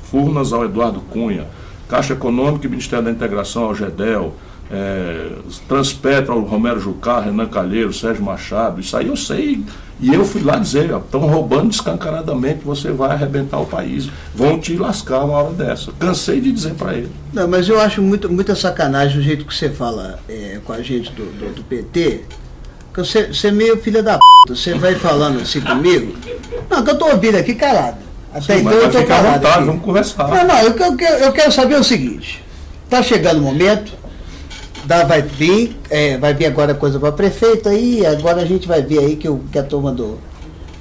Furnas 0.04 0.54
ao 0.54 0.66
Eduardo 0.66 1.02
Cunha, 1.02 1.46
Caixa 1.88 2.14
Econômica 2.14 2.68
e 2.68 2.70
Ministério 2.70 3.06
da 3.06 3.12
Integração 3.12 3.64
ao 3.64 3.76
GEDEL, 3.76 4.34
é, 4.70 5.30
Transpetra, 5.68 6.34
o 6.34 6.44
Romero 6.44 6.80
Jucá, 6.80 7.22
Renan 7.22 7.48
Calheiro, 7.48 7.94
Sérgio 7.94 8.24
Machado, 8.24 8.82
isso 8.82 8.96
aí 8.96 9.08
eu 9.08 9.16
sei. 9.16 9.64
E 10.00 10.14
eu 10.14 10.24
fui 10.24 10.44
lá 10.44 10.58
dizer, 10.58 10.92
estão 10.92 11.22
roubando 11.22 11.70
descancaradamente, 11.70 12.64
você 12.64 12.92
vai 12.92 13.12
arrebentar 13.12 13.60
o 13.60 13.66
país. 13.66 14.08
Vão 14.36 14.60
te 14.60 14.78
lascar 14.78 15.24
uma 15.24 15.38
hora 15.40 15.54
dessa. 15.54 15.92
Cansei 15.94 16.40
de 16.40 16.52
dizer 16.52 16.76
para 16.76 16.94
ele. 16.94 17.12
Não, 17.34 17.48
mas 17.48 17.68
eu 17.68 17.80
acho 17.80 18.00
muito, 18.02 18.32
muita 18.32 18.56
sacanagem 18.56 19.20
o 19.20 19.24
jeito 19.24 19.44
que 19.44 19.56
você 19.56 19.70
fala 19.70 20.20
é, 20.30 20.60
com 20.64 20.72
a 20.72 20.82
gente 20.84 21.12
do, 21.14 21.26
do, 21.26 21.56
do 21.56 21.64
PT. 21.64 22.26
Você, 22.98 23.28
você 23.28 23.48
é 23.48 23.52
meio 23.52 23.78
filha 23.82 24.02
da 24.02 24.16
p. 24.18 24.20
Você 24.50 24.74
vai 24.74 24.96
falando 24.96 25.40
assim 25.42 25.62
comigo. 25.62 26.16
Não, 26.70 26.84
que 26.84 26.90
eu 26.92 26.98
tô 26.98 27.08
ouvindo 27.10 27.38
aqui 27.38 27.54
calado. 27.54 27.98
Até 28.34 28.56
Sim, 28.56 28.62
então 28.62 28.72
eu 28.74 28.88
à 29.00 29.04
calado. 29.06 29.34
vontade, 29.36 29.56
aqui. 29.56 29.66
vamos 29.66 29.82
conversar. 29.84 30.28
Não, 30.28 30.44
não, 30.48 30.60
eu, 30.64 30.74
que- 30.74 30.84
eu 30.84 30.96
quero, 30.98 31.24
eu 31.24 31.32
quero 31.32 31.52
saber 31.52 31.76
o 31.76 31.84
seguinte. 31.84 32.44
Tá 32.90 33.02
chegando 33.04 33.38
o 33.40 33.42
momento, 33.42 33.94
dá, 34.86 35.04
vai 35.04 35.22
vir, 35.22 35.78
é, 35.90 36.18
vai 36.18 36.34
vir 36.34 36.46
agora 36.46 36.74
coisa 36.74 37.00
para 37.00 37.12
prefeito 37.12 37.68
aí, 37.70 38.06
agora 38.06 38.42
a 38.42 38.46
gente 38.46 38.68
vai 38.68 38.82
ver 38.82 39.00
aí 39.00 39.16
que, 39.16 39.28
o, 39.28 39.40
que 39.52 39.60
a 39.60 39.64
turma 39.64 39.92
do, 39.92 40.18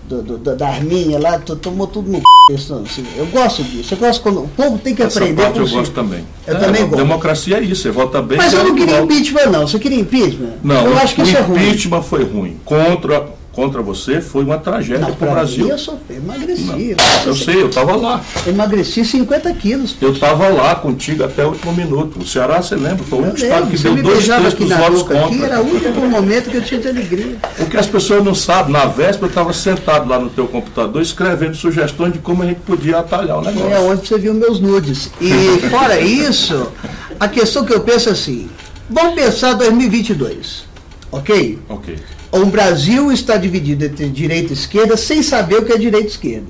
do, 0.09 0.23
do- 0.23 0.39
da- 0.39 0.55
da 0.55 0.69
Arminha 0.69 1.19
lá 1.19 1.39
to- 1.39 1.57
tomou 1.57 1.87
tudo 1.87 2.11
no 2.11 2.19
c... 2.19 2.23
isso 2.55 2.75
assim, 2.75 3.05
Eu 3.17 3.27
gosto 3.27 3.63
disso, 3.65 3.95
eu 3.95 3.99
gosto 3.99 4.23
quando 4.23 4.45
o 4.45 4.49
povo 4.49 4.79
tem 4.79 4.95
que 4.95 5.03
Essa 5.03 5.19
aprender 5.19 5.43
parte 5.43 5.59
eu 5.59 5.69
gosto 5.69 5.93
também. 5.95 6.25
Eu 6.47 6.57
É, 6.57 6.59
também 6.59 6.83
gosto. 6.87 6.97
Democracia 6.97 7.59
é 7.59 7.61
isso, 7.63 7.83
você 7.83 7.91
vota 7.91 8.23
bem. 8.23 8.39
Mas 8.39 8.53
eu 8.53 8.65
não 8.65 8.75
queria 8.75 9.01
impeachment 9.01 9.47
não, 9.51 9.67
você 9.67 9.79
queria 9.79 9.99
impeachment? 9.99 10.53
Não, 10.63 10.87
eu 10.87 10.99
acho 10.99 11.15
que 11.15 11.23
o 11.23 11.25
isso 11.25 11.37
é 11.37 11.41
ruim. 11.41 11.61
impeachment 11.63 12.03
foi 12.03 12.25
ruim. 12.25 12.57
Contra, 12.65 13.27
contra 13.57 13.81
você 13.81 14.21
foi 14.21 14.45
uma 14.45 14.59
tragédia 14.59 15.07
para 15.13 15.29
o 15.29 15.31
Brasil. 15.33 15.65
mim 15.65 15.71
eu 15.71 15.79
sofri, 15.79 16.17
emagreci. 16.17 16.63
Não, 16.63 17.25
eu, 17.25 17.35
sei, 17.35 17.63
eu 17.63 17.69
estava 17.69 17.97
lá. 17.97 18.23
emagreci 18.47 19.03
50 19.03 19.51
quilos. 19.55 19.97
Eu 19.99 20.13
estava 20.13 20.49
lá 20.49 20.75
contigo 20.75 21.25
até 21.25 21.43
o 21.43 21.49
último 21.49 21.73
minuto. 21.73 22.19
O 22.21 22.27
Ceará, 22.27 22.61
você 22.61 22.77
lembra? 22.77 23.03
Foi 23.05 23.19
único 23.19 23.39
estado 23.39 23.71
que 23.71 23.79
você 23.79 23.89
deu 23.89 24.03
dois 24.03 24.27
terços 24.27 24.55
dos 24.55 24.69
votos 24.69 25.03
boca 25.03 25.19
aqui, 25.19 25.39
contra. 25.39 25.47
era 25.47 25.63
o 25.63 25.71
único 25.71 26.01
momento 26.01 26.51
que 26.51 26.59
eu 26.59 26.63
tinha 26.63 26.79
de 26.79 26.89
alegria. 26.89 27.37
O 27.59 27.65
que 27.65 27.79
as 27.79 27.87
pessoas 27.87 28.23
não 28.23 28.35
sabem, 28.35 28.73
na 28.73 28.85
véspera 28.85 29.25
eu 29.25 29.29
estava 29.29 29.53
sentado 29.55 30.07
lá 30.07 30.19
no 30.19 30.29
teu 30.29 30.47
computador 30.47 31.01
escrevendo 31.01 31.55
sugestões 31.55 32.13
de 32.13 32.19
como 32.19 32.43
a 32.43 32.47
gente 32.47 32.61
podia 32.61 32.99
atalhar 32.99 33.39
o 33.39 33.41
negócio. 33.43 33.73
É 33.73 33.81
onde 33.81 34.07
você 34.07 34.19
viu 34.19 34.35
meus 34.35 34.61
nudes. 34.61 35.11
E 35.19 35.61
fora 35.71 35.99
isso, 35.99 36.71
a 37.19 37.27
questão 37.27 37.65
que 37.65 37.73
eu 37.73 37.81
penso 37.81 38.11
é 38.11 38.13
assim, 38.13 38.51
vamos 38.91 39.15
pensar 39.15 39.55
2022, 39.55 40.67
ok? 41.11 41.59
Ok. 41.71 41.97
O 42.37 42.47
Brasil 42.47 43.11
está 43.13 43.37
dividido 43.37 43.85
entre 43.85 44.09
direita 44.09 44.51
e 44.51 44.53
esquerda 44.53 44.97
sem 44.97 45.23
saber 45.23 45.57
o 45.59 45.65
que 45.65 45.73
é 45.73 45.79
direita 45.79 46.07
e 46.07 46.11
esquerda. 46.11 46.47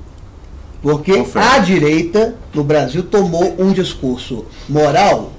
Porque 0.81 1.15
Confere. 1.17 1.45
a 1.45 1.59
direita 1.59 2.35
no 2.53 2.63
Brasil 2.63 3.03
tomou 3.03 3.55
um 3.59 3.71
discurso 3.71 4.45
moral, 4.69 5.33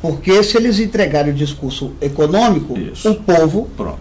porque 0.00 0.42
se 0.42 0.56
eles 0.56 0.78
entregarem 0.78 1.32
o 1.32 1.36
discurso 1.36 1.92
econômico, 2.00 2.78
Isso. 2.78 3.10
o 3.10 3.14
povo 3.16 3.68
Pronto. 3.76 3.98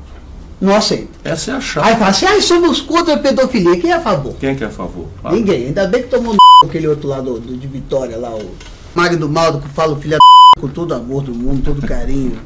não 0.62 0.75
aceita. 0.75 1.08
Essa 1.24 1.51
é 1.51 1.53
a 1.53 1.58
Aí 1.58 1.62
chave. 1.63 1.91
fala 1.96 2.08
assim, 2.10 2.25
ah, 2.27 2.41
somos 2.41 2.79
contra 2.82 3.15
a 3.15 3.17
pedofilia. 3.17 3.79
Quem 3.79 3.89
é 3.91 3.96
a 3.96 4.00
favor? 4.01 4.36
Quem 4.39 4.50
é 4.50 4.56
que 4.56 4.63
é 4.63 4.67
a 4.67 4.72
favor? 4.72 5.08
Fala. 5.22 5.36
Ninguém. 5.36 5.65
Ainda 5.67 5.88
bem 5.88 6.03
que 6.03 6.10
tomou 6.10 6.34
no 6.34 6.38
aquele 6.67 6.88
outro 6.88 7.08
lá 7.10 7.20
do, 7.22 7.39
do- 7.39 7.58
de 7.58 7.67
Vitória, 7.67 8.17
lá, 8.17 8.29
o 8.36 8.50
Magno 8.96 9.27
Maldo, 9.29 9.60
que 9.60 9.70
fala 9.70 9.94
o 9.94 9.96
filho 10.00 10.12
da 10.12 10.17
com 10.60 10.67
todo 10.67 10.94
amor 10.94 11.22
do 11.24 11.34
mundo, 11.34 11.62
todo 11.63 11.86
carinho 11.86 12.38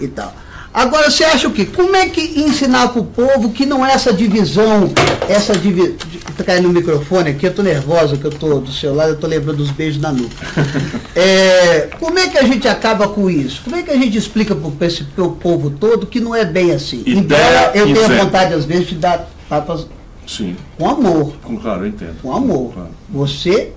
e 0.00 0.08
tal. 0.08 0.34
Agora, 0.72 1.10
você 1.10 1.24
acha 1.24 1.48
o 1.48 1.52
quê? 1.52 1.66
Como 1.66 1.96
é 1.96 2.08
que 2.08 2.40
ensinar 2.40 2.88
para 2.88 3.00
o 3.00 3.04
povo 3.04 3.50
que 3.50 3.66
não 3.66 3.84
é 3.84 3.92
essa 3.92 4.12
divisão, 4.12 4.90
essa 5.28 5.56
divisão. 5.56 5.96
Tá 6.36 6.44
caindo 6.44 6.68
no 6.68 6.72
microfone 6.74 7.30
aqui, 7.30 7.46
eu 7.46 7.52
tô 7.52 7.62
nervosa, 7.62 8.16
que 8.16 8.24
eu 8.24 8.30
tô 8.30 8.60
do 8.60 8.72
seu 8.72 8.94
lado, 8.94 9.10
eu 9.10 9.16
tô 9.18 9.26
lembrando 9.26 9.58
dos 9.58 9.70
beijos 9.70 10.00
na 10.00 10.12
nuca. 10.12 10.30
É, 11.16 11.90
como 11.98 12.18
é 12.18 12.28
que 12.28 12.38
a 12.38 12.44
gente 12.44 12.68
acaba 12.68 13.08
com 13.08 13.28
isso? 13.28 13.62
Como 13.64 13.74
é 13.76 13.82
que 13.82 13.90
a 13.90 13.96
gente 13.96 14.16
explica 14.16 14.54
para 14.54 14.86
esse 14.86 15.04
pro 15.04 15.32
povo 15.32 15.68
todo 15.68 16.06
que 16.06 16.20
não 16.20 16.34
é 16.34 16.44
bem 16.44 16.70
assim? 16.70 17.02
Ideia 17.04 17.18
Embora 17.18 17.72
eu 17.74 17.92
tenha 17.92 18.24
vontade, 18.24 18.54
às 18.54 18.64
vezes, 18.64 18.86
de 18.88 18.94
dar 18.94 19.28
tapas 19.48 19.86
Sim. 20.26 20.56
com 20.78 20.88
amor 20.88 21.34
Com 21.42 21.56
claro, 21.56 21.82
eu 21.82 21.88
entendo. 21.88 22.22
com 22.22 22.32
amor. 22.32 22.72
Claro. 22.72 22.90
Você 23.10 23.72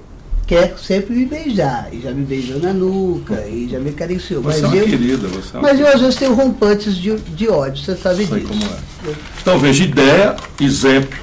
quer 0.54 0.76
sempre 0.78 1.16
me 1.16 1.26
beijar, 1.26 1.88
e 1.92 2.02
já 2.02 2.12
me 2.12 2.24
beijou 2.24 2.60
na 2.60 2.74
nuca, 2.74 3.46
e 3.48 3.68
já 3.70 3.80
me 3.80 3.90
acariciou. 3.90 4.42
Mas 4.44 4.58
Você 4.58 4.64
é 4.64 4.68
uma 4.68 4.76
eu, 4.78 4.86
querida, 4.88 5.28
você 5.28 5.58
é 5.58 5.60
mas 5.62 5.80
eu 5.80 5.88
às 5.88 6.00
vezes 6.02 6.16
tenho 6.16 6.34
rompantes 6.34 6.96
de, 6.96 7.16
de 7.18 7.50
ódio, 7.50 7.84
você 7.84 7.96
sabe 7.96 8.26
Sei 8.26 8.40
disso. 8.40 8.48
como 8.48 8.66
é. 8.66 9.14
Então, 9.42 9.60
veja, 9.60 9.84
ideia, 9.84 10.36
exemplo, 10.60 11.18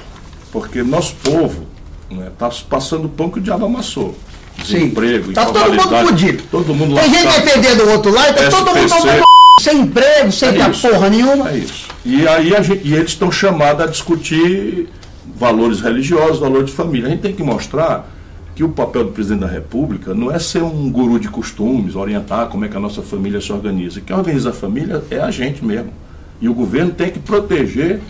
porque 0.51 0.83
nosso 0.83 1.15
povo 1.23 1.65
está 2.27 2.49
passando 2.69 3.07
pão 3.07 3.29
que 3.29 3.39
o 3.39 3.41
diabo 3.41 3.65
amassou. 3.65 4.15
Desemprego, 4.57 5.31
Tá 5.33 5.45
todo 5.45 5.59
mundo 5.73 6.07
fudido. 6.07 6.43
Todo 6.51 6.75
mundo 6.75 6.95
Tem 6.95 7.09
gente 7.09 7.41
defendendo 7.41 7.81
o 7.85 7.91
outro 7.91 8.11
lado, 8.13 8.35
tá 8.35 8.49
todo 8.49 8.75
mundo 8.75 9.23
sem 9.59 9.79
emprego, 9.79 10.31
sem 10.31 10.49
É 10.49 10.51
dar 10.53 10.71
isso. 10.71 10.87
porra 10.87 11.09
nenhuma. 11.09 11.49
É 11.51 11.57
isso. 11.57 11.87
E 12.05 12.27
aí 12.27 12.55
a 12.55 12.61
gente, 12.61 12.81
e 12.87 12.93
eles 12.93 13.11
estão 13.11 13.31
chamados 13.31 13.83
a 13.83 13.87
discutir 13.87 14.89
valores 15.35 15.79
religiosos, 15.81 16.39
valores 16.39 16.67
de 16.67 16.73
família. 16.73 17.07
A 17.07 17.11
gente 17.11 17.21
tem 17.21 17.33
que 17.33 17.43
mostrar 17.43 18.10
que 18.55 18.63
o 18.63 18.69
papel 18.69 19.05
do 19.05 19.11
presidente 19.11 19.41
da 19.41 19.47
República 19.47 20.13
não 20.13 20.31
é 20.31 20.37
ser 20.37 20.61
um 20.61 20.91
guru 20.91 21.19
de 21.19 21.29
costumes, 21.29 21.95
orientar 21.95 22.47
como 22.47 22.65
é 22.65 22.67
que 22.67 22.75
a 22.75 22.79
nossa 22.79 23.01
família 23.01 23.39
se 23.39 23.51
organiza. 23.51 24.01
Quem 24.01 24.15
organiza 24.15 24.49
a 24.49 24.53
família 24.53 25.03
é 25.09 25.19
a 25.19 25.31
gente 25.31 25.63
mesmo. 25.63 25.91
E 26.41 26.49
o 26.49 26.53
governo 26.53 26.91
tem 26.91 27.09
que 27.09 27.19
proteger 27.19 28.01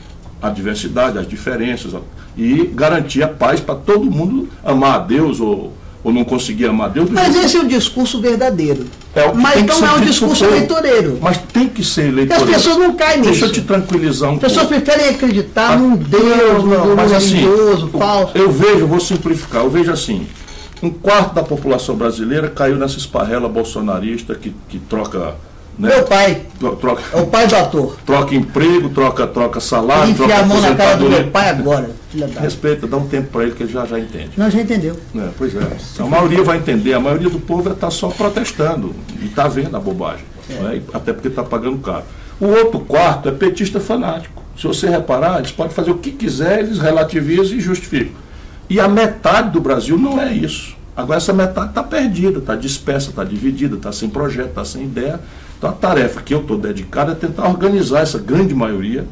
a 0.41 0.49
diversidade, 0.49 1.17
as 1.17 1.27
diferenças 1.27 1.93
e 2.35 2.65
garantir 2.73 3.23
a 3.23 3.27
paz 3.27 3.59
para 3.59 3.75
todo 3.75 4.09
mundo 4.09 4.49
amar 4.63 4.95
a 4.95 4.99
Deus 4.99 5.39
ou, 5.39 5.73
ou 6.03 6.11
não 6.11 6.23
conseguir 6.23 6.65
amar 6.65 6.89
Deus. 6.89 7.09
Mas 7.09 7.35
esse 7.35 7.57
é 7.57 7.59
o 7.59 7.67
discurso 7.67 8.19
verdadeiro. 8.21 8.85
É 9.15 9.31
Mas 9.33 9.63
não 9.65 9.85
é 9.87 9.93
um 9.93 10.01
discurso 10.01 10.43
eleitoreiro. 10.45 11.19
Mas 11.21 11.37
tem 11.53 11.67
que 11.67 11.83
ser 11.83 12.03
Porque 12.05 12.19
as 12.21 12.27
eleitoreiro. 12.29 12.53
pessoas 12.53 12.77
não 12.77 12.93
caem 12.95 13.21
Deixa 13.21 13.45
eu 13.45 13.49
nisso. 13.49 13.61
te 13.61 13.67
tranquilizar 13.67 14.29
um 14.31 14.33
As 14.35 14.39
pessoas 14.39 14.67
pouco. 14.67 14.81
preferem 14.83 15.09
acreditar 15.15 15.73
Ah, 15.73 15.75
num 15.77 15.95
Deus, 15.95 16.63
não, 16.63 16.85
num 16.87 16.95
mas 16.95 17.11
assim, 17.11 17.35
religioso, 17.35 17.89
o- 17.93 17.97
falso. 17.99 18.31
Eu 18.37 18.51
vejo, 18.51 18.87
vou 18.87 18.99
simplificar, 18.99 19.63
eu 19.63 19.69
vejo 19.69 19.91
assim, 19.91 20.25
um 20.81 20.89
quarto 20.89 21.35
da 21.35 21.43
população 21.43 21.95
brasileira 21.95 22.49
caiu 22.49 22.77
nessa 22.77 22.97
esparrela 22.97 23.47
bolsonarista 23.47 24.33
que, 24.33 24.55
que 24.69 24.79
troca, 24.79 25.35
né, 25.81 25.95
Meu 25.95 26.03
pai 26.05 26.41
tro- 26.59 26.75
troca, 26.75 27.01
é 27.13 27.21
o 27.21 27.25
pai 27.27 27.47
do 27.47 27.55
ator. 27.55 27.97
troca 28.05 28.35
emprego, 28.35 28.89
troca, 28.89 29.25
troca 29.27 29.59
salário, 29.59 30.13
troca 30.15 30.31
enfia 30.33 30.43
a 30.43 30.45
mão 30.47 30.61
na 30.61 30.75
cara 30.75 30.97
do 30.97 31.09
meu 31.09 31.27
pai 31.27 31.49
agora. 31.49 31.89
Respeita, 32.39 32.85
dá 32.87 32.97
um 32.97 33.07
tempo 33.07 33.29
para 33.31 33.43
ele 33.43 33.51
que 33.53 33.63
ele 33.63 33.71
já 33.71 33.85
já 33.85 33.99
entende. 33.99 34.31
Não, 34.37 34.49
já 34.49 34.61
entendeu. 34.61 34.95
É, 35.15 35.29
pois 35.37 35.55
é. 35.55 35.59
A 35.99 36.05
maioria 36.05 36.43
vai 36.43 36.57
entender, 36.57 36.93
a 36.93 36.99
maioria 36.99 37.29
do 37.29 37.39
povo 37.39 37.69
está 37.71 37.89
só 37.89 38.09
protestando 38.09 38.93
e 39.21 39.25
está 39.25 39.47
vendo 39.47 39.75
a 39.75 39.79
bobagem. 39.79 40.25
né? 40.49 40.77
E 40.77 40.83
Até 40.95 41.13
porque 41.13 41.29
está 41.29 41.43
pagando 41.43 41.77
caro. 41.79 42.03
O 42.39 42.47
outro 42.47 42.79
quarto 42.81 43.29
é 43.29 43.31
petista 43.31 43.79
fanático. 43.79 44.41
Se 44.57 44.67
você 44.67 44.89
reparar, 44.89 45.39
eles 45.39 45.51
podem 45.51 45.71
fazer 45.71 45.91
o 45.91 45.97
que 45.97 46.11
quiser, 46.11 46.59
eles 46.59 46.79
relativizam 46.79 47.57
e 47.57 47.61
justificam. 47.61 48.13
E 48.69 48.79
a 48.79 48.87
metade 48.87 49.49
do 49.51 49.61
Brasil 49.61 49.97
não 49.97 50.19
é 50.21 50.31
isso. 50.33 50.75
Agora 50.95 51.17
essa 51.17 51.31
metade 51.33 51.69
está 51.69 51.81
perdida, 51.81 52.39
está 52.39 52.55
dispersa, 52.55 53.09
está 53.09 53.23
dividida, 53.23 53.75
está 53.77 53.91
sem 53.91 54.09
projeto, 54.09 54.49
está 54.49 54.65
sem 54.65 54.83
ideia. 54.83 55.19
Então 55.61 55.69
a 55.69 55.73
tarefa 55.73 56.23
que 56.23 56.33
eu 56.33 56.39
estou 56.39 56.57
dedicado 56.57 57.11
é 57.11 57.13
tentar 57.13 57.47
organizar 57.47 58.01
essa 58.01 58.17
grande 58.17 58.51
maioria 58.51 59.05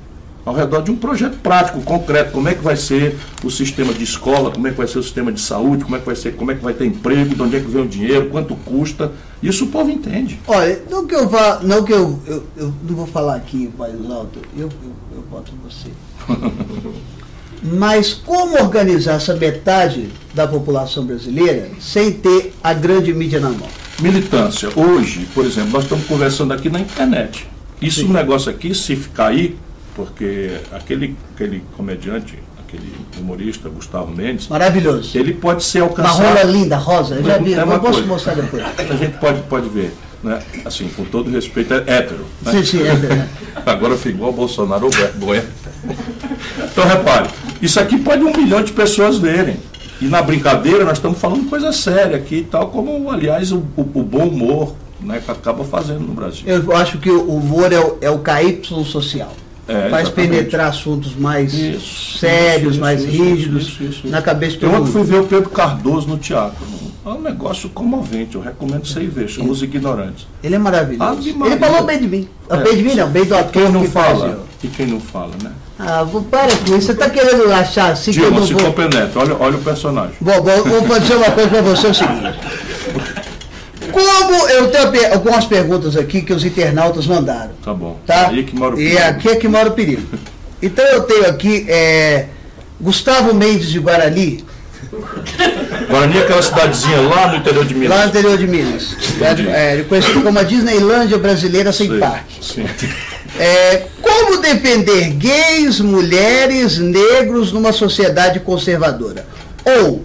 ao 0.44 0.56
redor 0.56 0.82
de 0.82 0.90
um 0.90 0.96
projeto 0.96 1.38
prático, 1.44 1.80
concreto, 1.82 2.32
como 2.32 2.50
é 2.50 2.56
que 2.56 2.64
vai 2.64 2.76
ser 2.76 3.16
o 3.44 3.52
sistema 3.52 3.94
de 3.94 4.04
escola, 4.04 4.50
como 4.50 4.68
é 4.68 4.72
que 4.72 4.78
vai 4.78 4.88
ser 4.88 4.98
o 4.98 5.04
sistema 5.04 5.32
de 5.32 5.40
saúde, 5.40 5.84
como 5.84 5.96
é 5.96 6.00
que 6.00 6.08
vai 6.08 6.16
ser, 6.16 6.36
como 6.36 6.50
é 6.50 6.56
que 6.56 6.64
vai 6.64 6.74
ter 6.74 6.88
emprego, 6.88 7.36
de 7.36 7.42
onde 7.44 7.56
é 7.56 7.60
que 7.60 7.68
vem 7.68 7.84
o 7.84 7.88
dinheiro, 7.88 8.32
quanto 8.32 8.56
custa. 8.56 9.12
Isso 9.44 9.66
o 9.66 9.68
povo 9.68 9.92
entende. 9.92 10.40
Olha, 10.48 10.82
não 10.90 11.06
que 11.06 11.14
eu 11.14 11.30
vá, 11.30 11.60
não 11.62 11.84
que 11.84 11.94
eu, 11.94 12.20
eu, 12.26 12.44
eu 12.58 12.74
não 12.82 12.96
vou 12.96 13.06
falar 13.06 13.36
aqui 13.36 13.72
mais 13.78 13.94
alto, 14.10 14.40
eu, 14.58 14.70
eu, 14.84 15.18
eu 15.18 15.22
boto 15.30 15.52
você. 15.64 15.90
Mas 17.62 18.12
como 18.12 18.60
organizar 18.60 19.18
essa 19.18 19.36
metade 19.36 20.10
da 20.34 20.48
população 20.48 21.06
brasileira 21.06 21.70
sem 21.80 22.12
ter 22.12 22.56
a 22.64 22.74
grande 22.74 23.14
mídia 23.14 23.40
na 23.40 23.50
mão? 23.50 23.68
Militância. 24.00 24.70
Hoje, 24.76 25.28
por 25.34 25.46
exemplo, 25.46 25.72
nós 25.72 25.84
estamos 25.84 26.06
conversando 26.06 26.54
aqui 26.54 26.70
na 26.70 26.80
internet. 26.80 27.48
Isso 27.82 28.06
um 28.06 28.12
negócio 28.14 28.50
aqui, 28.52 28.74
se 28.76 28.96
cair, 29.14 29.58
porque 29.96 30.52
aquele, 30.72 31.16
aquele 31.34 31.64
comediante, 31.78 32.38
aquele 32.60 32.92
humorista, 33.20 33.70
Gustavo 33.70 34.12
Mendes, 34.14 34.48
Maravilhoso. 34.48 35.18
ele 35.18 35.34
pode 35.34 35.64
ser 35.64 35.82
Uma 35.82 35.90
alcançado. 35.90 36.18
rola 36.18 36.44
linda, 36.44 36.76
rosa, 36.78 37.16
eu 37.16 37.24
já 37.24 37.38
vi, 37.38 37.54
É 37.54 37.64
uma 37.64 37.76
eu 37.76 37.80
posso 37.80 38.06
mostrar 38.06 38.36
depois. 38.36 38.64
A 38.78 38.96
gente 38.96 39.18
pode, 39.18 39.42
pode 39.44 39.70
ver, 39.70 39.94
né? 40.24 40.40
Assim, 40.66 40.90
com 40.90 41.06
todo 41.06 41.30
respeito, 41.32 41.74
é 41.74 41.84
hétero. 41.88 42.26
né? 42.42 42.52
Sim, 42.52 42.66
sim, 42.66 42.82
é 42.86 42.96
verdade. 42.96 43.30
Agora 43.66 43.96
ficou 43.96 44.12
igual 44.12 44.30
o 44.32 44.34
Bolsonaro 44.34 44.86
ou 44.86 44.92
Bueno. 45.16 45.48
Então, 46.72 46.86
repare, 46.86 47.30
isso 47.62 47.80
aqui 47.80 47.98
pode 47.98 48.24
um 48.24 48.36
milhão 48.36 48.62
de 48.62 48.72
pessoas 48.74 49.18
verem. 49.18 49.58
E 50.02 50.06
na 50.06 50.22
brincadeira 50.22 50.86
nós 50.86 50.98
estamos 50.98 51.20
falando 51.20 51.50
coisa 51.50 51.72
séria 51.72 52.16
aqui, 52.18 52.48
tal 52.50 52.68
como, 52.68 53.10
aliás, 53.12 53.52
o, 53.52 53.58
o- 53.76 53.82
o 53.96 54.04
bom 54.04 54.28
humor 54.28 54.74
né, 55.02 55.22
que 55.24 55.30
acaba 55.32 55.64
fazendo 55.64 56.02
no 56.02 56.14
Brasil. 56.14 56.44
Eu 56.46 56.76
acho 56.76 56.98
que 57.00 57.10
o 57.10 57.22
humor 57.36 57.72
é 57.72 57.80
o, 57.80 57.98
é 58.02 58.10
o 58.10 58.20
KY 58.20 58.62
social. 58.86 59.32
É, 59.68 59.88
Faz 59.90 60.08
exatamente. 60.08 60.16
penetrar 60.32 60.68
assuntos 60.70 61.16
mais 61.16 61.54
Isso, 61.54 62.18
sérios, 62.18 62.72
isso, 62.74 62.82
mais 62.82 63.04
isso, 63.04 63.12
rígidos 63.12 64.02
na 64.06 64.20
cabeça 64.20 64.58
de 64.58 64.66
Eu 64.66 64.72
ontem 64.74 64.92
fui 64.92 65.02
mundo. 65.02 65.10
ver 65.12 65.20
o 65.22 65.26
Pedro 65.28 65.50
Cardoso 65.52 66.08
no 66.08 66.18
teatro, 66.18 66.58
É 67.06 67.10
um 67.10 67.22
negócio 67.22 67.70
comovente, 67.70 68.36
eu 68.36 68.42
recomendo 68.42 68.86
você 68.86 69.00
ir 69.02 69.08
ver, 69.08 69.28
chama 69.30 69.50
Os 69.50 69.62
Ignorantes. 69.64 70.28
Ele 70.44 70.56
é 70.56 70.58
maravilhoso. 70.60 71.30
Ele 71.46 71.58
falou 71.58 71.84
bem 71.84 72.00
de 72.00 72.08
mim. 72.08 72.30
É. 72.50 72.58
Bem 72.58 72.76
de 72.78 72.84
mim 72.84 72.94
não, 72.96 73.08
bem 73.10 73.24
do 73.26 73.36
ator 73.36 73.52
Quem 73.52 73.72
não 73.72 73.82
que 73.82 73.88
fala? 73.88 74.20
fazia. 74.20 74.40
E 74.62 74.68
quem 74.68 74.86
não 74.88 75.00
fala, 75.00 75.32
né? 75.42 75.52
Ah, 75.80 76.04
vou, 76.04 76.22
para 76.24 76.50
com 76.58 76.76
isso. 76.76 76.88
Você 76.88 76.92
está 76.92 77.10
querendo 77.10 77.50
achar 77.54 77.94
assim 77.94 78.12
que 78.12 78.20
eu 78.20 78.24
Dilma 78.26 78.40
não 78.42 78.48
se 78.48 78.54
vou... 78.54 78.64
compenetra, 78.66 79.12
olha, 79.22 79.36
olha 79.40 79.56
o 79.58 79.62
personagem. 79.62 80.16
Bom, 80.20 80.34
vou, 80.42 80.82
vou 80.82 81.00
dizer 81.00 81.16
uma 81.16 81.32
coisa 81.32 81.50
para 81.50 81.62
você, 81.62 81.88
é 81.88 81.90
o 81.90 81.94
seguinte. 81.94 82.40
Como 83.92 84.48
eu 84.50 84.70
tenho 84.70 85.14
algumas 85.14 85.46
perguntas 85.46 85.96
aqui 85.96 86.22
que 86.22 86.34
os 86.34 86.44
internautas 86.44 87.08
mandaram, 87.08 87.52
Tá 87.64 87.74
bom. 87.74 87.98
tá? 88.06 88.28
Aí 88.28 88.44
que 88.44 88.56
mora 88.56 88.76
o 88.76 88.80
e 88.80 88.90
perigo. 88.90 89.02
aqui 89.10 89.30
é 89.30 89.36
que 89.38 89.48
mora 89.48 89.70
o 89.70 89.72
perigo. 89.72 90.04
Então 90.62 90.84
eu 90.86 91.04
tenho 91.04 91.26
aqui 91.30 91.66
é, 91.70 92.28
Gustavo 92.80 93.34
Mendes 93.34 93.70
de 93.70 93.80
Guarani, 93.80 94.44
Guarani 95.90 96.18
é 96.18 96.22
aquela 96.22 96.42
cidadezinha 96.42 97.02
lá 97.02 97.28
no 97.28 97.38
interior 97.38 97.66
de 97.66 97.74
Minas. 97.74 97.90
lá 97.98 98.04
no 98.04 98.10
interior 98.10 98.38
de 98.38 98.48
Minas. 98.48 98.96
Entendi. 99.16 99.48
É, 99.50 99.84
conhecido 99.88 100.22
como 100.22 100.40
a 100.40 100.44
Disneylândia 100.44 101.18
brasileira 101.18 101.72
sem 101.72 101.90
Sei, 101.90 102.00
parque. 102.00 102.44
Sim. 102.44 102.66
É, 103.38 103.88
como 104.02 104.42
defender 104.42 105.10
gays, 105.12 105.80
mulheres, 105.80 106.78
negros 106.78 107.52
numa 107.52 107.72
sociedade 107.72 108.40
conservadora? 108.40 109.26
Ou 109.66 110.04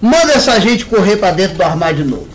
manda 0.00 0.32
essa 0.32 0.58
gente 0.60 0.84
correr 0.86 1.16
para 1.16 1.32
dentro 1.32 1.56
do 1.56 1.62
armário 1.62 2.04
de 2.04 2.10
novo. 2.10 2.28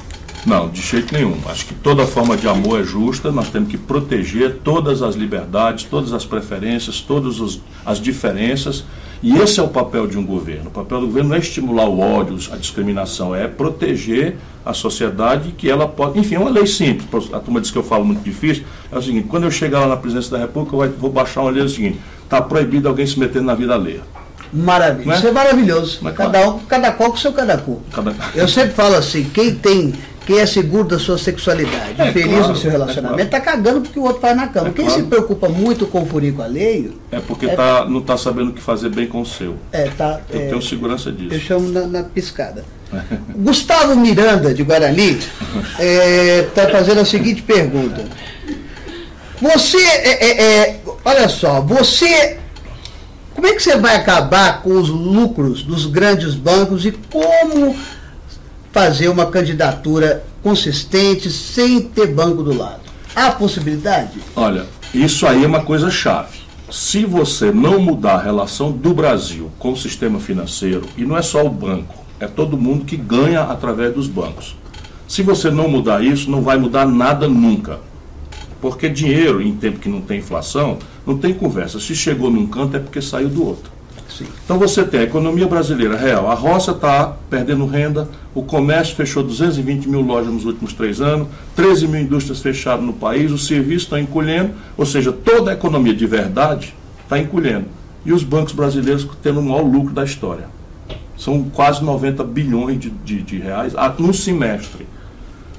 Não, 0.45 0.69
de 0.69 0.81
jeito 0.81 1.13
nenhum. 1.13 1.37
Acho 1.47 1.65
que 1.65 1.73
toda 1.73 2.07
forma 2.07 2.37
de 2.37 2.47
amor 2.47 2.79
é 2.79 2.83
justa, 2.83 3.31
nós 3.31 3.49
temos 3.49 3.69
que 3.69 3.77
proteger 3.77 4.59
todas 4.63 5.01
as 5.01 5.15
liberdades, 5.15 5.83
todas 5.83 6.13
as 6.13 6.25
preferências, 6.25 7.01
todas 7.01 7.59
as 7.85 7.99
diferenças. 7.99 8.85
E 9.21 9.38
esse 9.39 9.60
é 9.60 9.63
o 9.63 9.67
papel 9.67 10.06
de 10.08 10.17
um 10.17 10.25
governo. 10.25 10.67
O 10.67 10.71
papel 10.71 11.01
do 11.01 11.08
governo 11.08 11.30
não 11.30 11.36
é 11.36 11.39
estimular 11.39 11.88
o 11.88 11.99
ódio, 11.99 12.38
a 12.51 12.56
discriminação, 12.56 13.36
é 13.36 13.47
proteger 13.47 14.38
a 14.65 14.73
sociedade 14.73 15.51
que 15.58 15.69
ela 15.69 15.88
pode. 15.88 16.19
Enfim, 16.19 16.36
é 16.36 16.39
uma 16.39 16.49
lei 16.49 16.67
simples. 16.67 17.34
A 17.34 17.39
turma 17.39 17.60
diz 17.60 17.71
que 17.71 17.77
eu 17.77 17.84
falo 17.84 18.06
muito 18.06 18.21
difícil. 18.23 18.63
É 18.91 18.97
o 18.97 19.01
seguinte: 19.01 19.27
quando 19.27 19.43
eu 19.45 19.51
chegar 19.51 19.80
lá 19.82 19.88
na 19.88 19.97
presidência 19.97 20.32
da 20.32 20.38
República, 20.38 20.75
eu 20.75 20.91
vou 20.99 21.10
baixar 21.12 21.41
uma 21.41 21.51
lei 21.51 21.62
é 21.62 21.65
o 21.65 21.69
seguinte: 21.69 21.99
está 22.23 22.41
proibido 22.41 22.88
alguém 22.88 23.06
se 23.08 23.19
meter 23.19 23.41
na 23.41 23.56
vida 23.56 23.73
alheia. 23.73 24.01
Maravilha. 24.53 25.13
É? 25.13 25.15
Isso 25.17 25.27
é 25.27 25.32
maravilhoso. 25.32 25.99
Mas 26.01 26.15
cada, 26.15 26.49
um, 26.49 26.60
cada 26.60 26.91
qual 26.91 27.10
com 27.10 27.17
o 27.17 27.19
seu 27.19 27.34
cada 27.34 27.58
cu. 27.58 27.82
Cada- 27.91 28.15
Eu 28.34 28.47
sempre 28.47 28.71
falo 28.71 28.95
assim, 28.95 29.25
quem 29.25 29.56
tem, 29.56 29.93
quem 30.27 30.39
é 30.39 30.45
seguro 30.45 30.83
da 30.83 30.99
sua 30.99 31.17
sexualidade, 31.17 31.93
É, 31.97 32.11
feliz 32.11 32.33
claro, 32.33 32.49
no 32.49 32.55
seu 32.57 32.69
é 32.69 32.73
relacionamento, 32.73 33.29
tá 33.31 33.39
cagando 33.39 33.79
porque 33.79 33.97
o 33.97 34.03
outro 34.03 34.19
faz 34.19 34.35
na 34.35 34.47
cama. 34.47 34.67
É 34.67 34.71
quem 34.71 34.85
claro. 34.85 35.01
se 35.01 35.07
preocupa 35.07 35.47
muito 35.47 35.87
com 35.87 36.03
o 36.03 36.05
furico 36.05 36.41
alheio, 36.41 36.95
É 37.09 37.19
porque 37.21 37.47
tá, 37.47 37.85
não 37.85 37.99
está 37.99 38.17
sabendo 38.17 38.49
o 38.49 38.53
que 38.53 38.61
fazer 38.61 38.89
bem 38.89 39.07
com 39.07 39.21
o 39.21 39.25
seu. 39.25 39.55
é, 39.71 39.85
tá. 39.85 40.19
Eu 40.29 40.41
é, 40.41 40.47
tenho 40.47 40.61
segurança 40.61 41.09
eu 41.09 41.13
disso. 41.13 41.39
chamo 41.39 41.69
na, 41.69 41.87
na 41.87 42.03
piscada. 42.03 42.65
Gustavo 43.37 43.95
Miranda, 43.95 44.53
de 44.53 44.63
Guarani, 44.63 45.17
está 45.79 46.67
fazendo 46.69 46.99
a 46.99 47.05
seguinte 47.05 47.41
pergunta. 47.41 48.03
Você, 49.41 49.77
é, 49.77 50.25
é, 50.25 50.41
é, 50.41 50.79
olha 51.05 51.29
só, 51.29 51.61
você, 51.61 52.37
como 53.33 53.47
é 53.47 53.53
que 53.53 53.63
você 53.63 53.77
vai 53.77 53.95
acabar 53.95 54.61
com 54.61 54.71
os 54.71 54.89
lucros 54.89 55.63
dos 55.63 55.85
grandes 55.85 56.33
bancos 56.33 56.85
e 56.85 56.91
como 56.91 57.75
fazer 58.71 59.10
uma 59.10 59.25
candidatura 59.27 60.23
consistente 60.43 61.30
sem 61.30 61.82
ter 61.82 62.08
banco 62.08 62.43
do 62.43 62.53
lado? 62.53 62.82
Há 63.15 63.32
possibilidade? 63.32 64.19
Olha, 64.36 64.65
isso 64.93 65.25
aí 65.25 65.43
é 65.43 65.47
uma 65.47 65.63
coisa 65.63 65.89
chave. 65.89 66.39
Se 66.69 67.06
você 67.06 67.51
não 67.51 67.80
mudar 67.80 68.15
a 68.15 68.21
relação 68.21 68.71
do 68.71 68.93
Brasil 68.93 69.49
com 69.58 69.71
o 69.71 69.77
sistema 69.77 70.19
financeiro, 70.19 70.86
e 70.97 71.06
não 71.06 71.17
é 71.17 71.21
só 71.21 71.45
o 71.45 71.49
banco, 71.49 71.95
é 72.19 72.27
todo 72.27 72.58
mundo 72.58 72.86
que 72.86 72.97
ganha 72.97 73.41
através 73.43 73.93
dos 73.93 74.08
bancos. 74.08 74.56
Se 75.08 75.23
você 75.23 75.49
não 75.49 75.69
mudar 75.69 76.03
isso, 76.03 76.30
não 76.30 76.41
vai 76.41 76.58
mudar 76.58 76.86
nada 76.86 77.27
nunca. 77.27 77.80
Porque 78.60 78.89
dinheiro, 78.89 79.41
em 79.41 79.56
tempo 79.56 79.80
que 79.80 79.88
não 79.88 80.01
tem 80.01 80.19
inflação, 80.19 80.77
não 81.06 81.17
tem 81.17 81.34
conversa. 81.34 81.80
Se 81.80 81.95
chegou 81.95 82.30
num 82.30 82.47
canto 82.47 82.75
é 82.75 82.80
porque 82.80 83.01
saiu 83.01 83.30
do 83.30 83.45
outro. 83.45 83.71
Sim. 84.17 84.25
Então 84.45 84.58
você 84.58 84.84
tem 84.84 85.01
a 85.01 85.03
economia 85.03 85.45
brasileira 85.47 85.95
real. 85.95 86.30
A 86.32 86.34
roça 86.34 86.71
está 86.71 87.13
perdendo 87.30 87.65
renda, 87.67 88.08
o 88.34 88.41
comércio 88.41 88.95
fechou 88.95 89.21
220 89.21 89.88
mil 89.88 90.01
lojas 90.01 90.34
nos 90.34 90.43
últimos 90.45 90.73
três 90.73 90.99
anos, 91.01 91.27
13 91.56 91.88
mil 91.88 92.01
indústrias 92.01 92.41
fechadas 92.41 92.84
no 92.84 92.93
país, 92.93 93.32
os 93.32 93.45
serviços 93.45 93.84
estão 93.84 93.99
encolhendo, 93.99 94.51
ou 94.75 94.86
seja, 94.86 95.12
toda 95.12 95.51
a 95.51 95.53
economia 95.53 95.93
de 95.93 96.06
verdade 96.08 96.73
está 97.03 97.19
encolhendo. 97.19 97.65
E 98.06 98.12
os 98.12 98.23
bancos 98.23 98.53
brasileiros 98.53 99.08
tendo 99.21 99.39
o 99.39 99.43
maior 99.43 99.62
lucro 99.62 99.93
da 99.93 100.03
história. 100.03 100.45
São 101.17 101.43
quase 101.43 101.84
90 101.84 102.23
bilhões 102.23 102.80
de, 102.80 102.89
de, 102.89 103.21
de 103.21 103.38
reais 103.38 103.75
a- 103.75 103.93
num 103.99 104.13
semestre. 104.13 104.88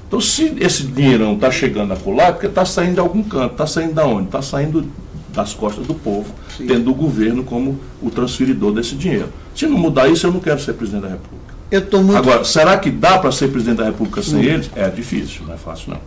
Então, 0.07 0.19
se 0.19 0.53
esse 0.59 0.83
dinheirão 0.83 1.33
está 1.35 1.51
chegando 1.51 1.93
a 1.93 1.95
colar, 1.95 2.29
é 2.29 2.31
porque 2.31 2.47
está 2.47 2.65
saindo 2.65 2.95
de 2.95 2.99
algum 2.99 3.21
canto. 3.21 3.51
Está 3.51 3.67
saindo 3.67 3.93
da 3.93 4.05
onde? 4.05 4.25
Está 4.25 4.41
saindo 4.41 4.85
das 5.33 5.53
costas 5.53 5.85
do 5.85 5.93
povo, 5.93 6.33
Sim. 6.57 6.67
tendo 6.67 6.91
o 6.91 6.93
governo 6.93 7.43
como 7.43 7.79
o 8.01 8.09
transferidor 8.09 8.71
desse 8.71 8.95
dinheiro. 8.95 9.29
Se 9.55 9.67
não 9.67 9.77
mudar 9.77 10.07
isso, 10.09 10.25
eu 10.27 10.31
não 10.31 10.39
quero 10.39 10.59
ser 10.59 10.73
presidente 10.73 11.03
da 11.03 11.09
República. 11.09 11.53
Eu 11.71 11.79
estou 11.79 12.03
muito. 12.03 12.17
Agora, 12.17 12.43
será 12.43 12.77
que 12.77 12.89
dá 12.89 13.19
para 13.19 13.31
ser 13.31 13.49
presidente 13.49 13.77
da 13.77 13.85
República 13.85 14.21
sem 14.23 14.43
eles? 14.43 14.69
É 14.75 14.89
difícil, 14.89 15.41
não 15.45 15.53
é 15.53 15.57
fácil 15.57 15.91
não. 15.91 15.99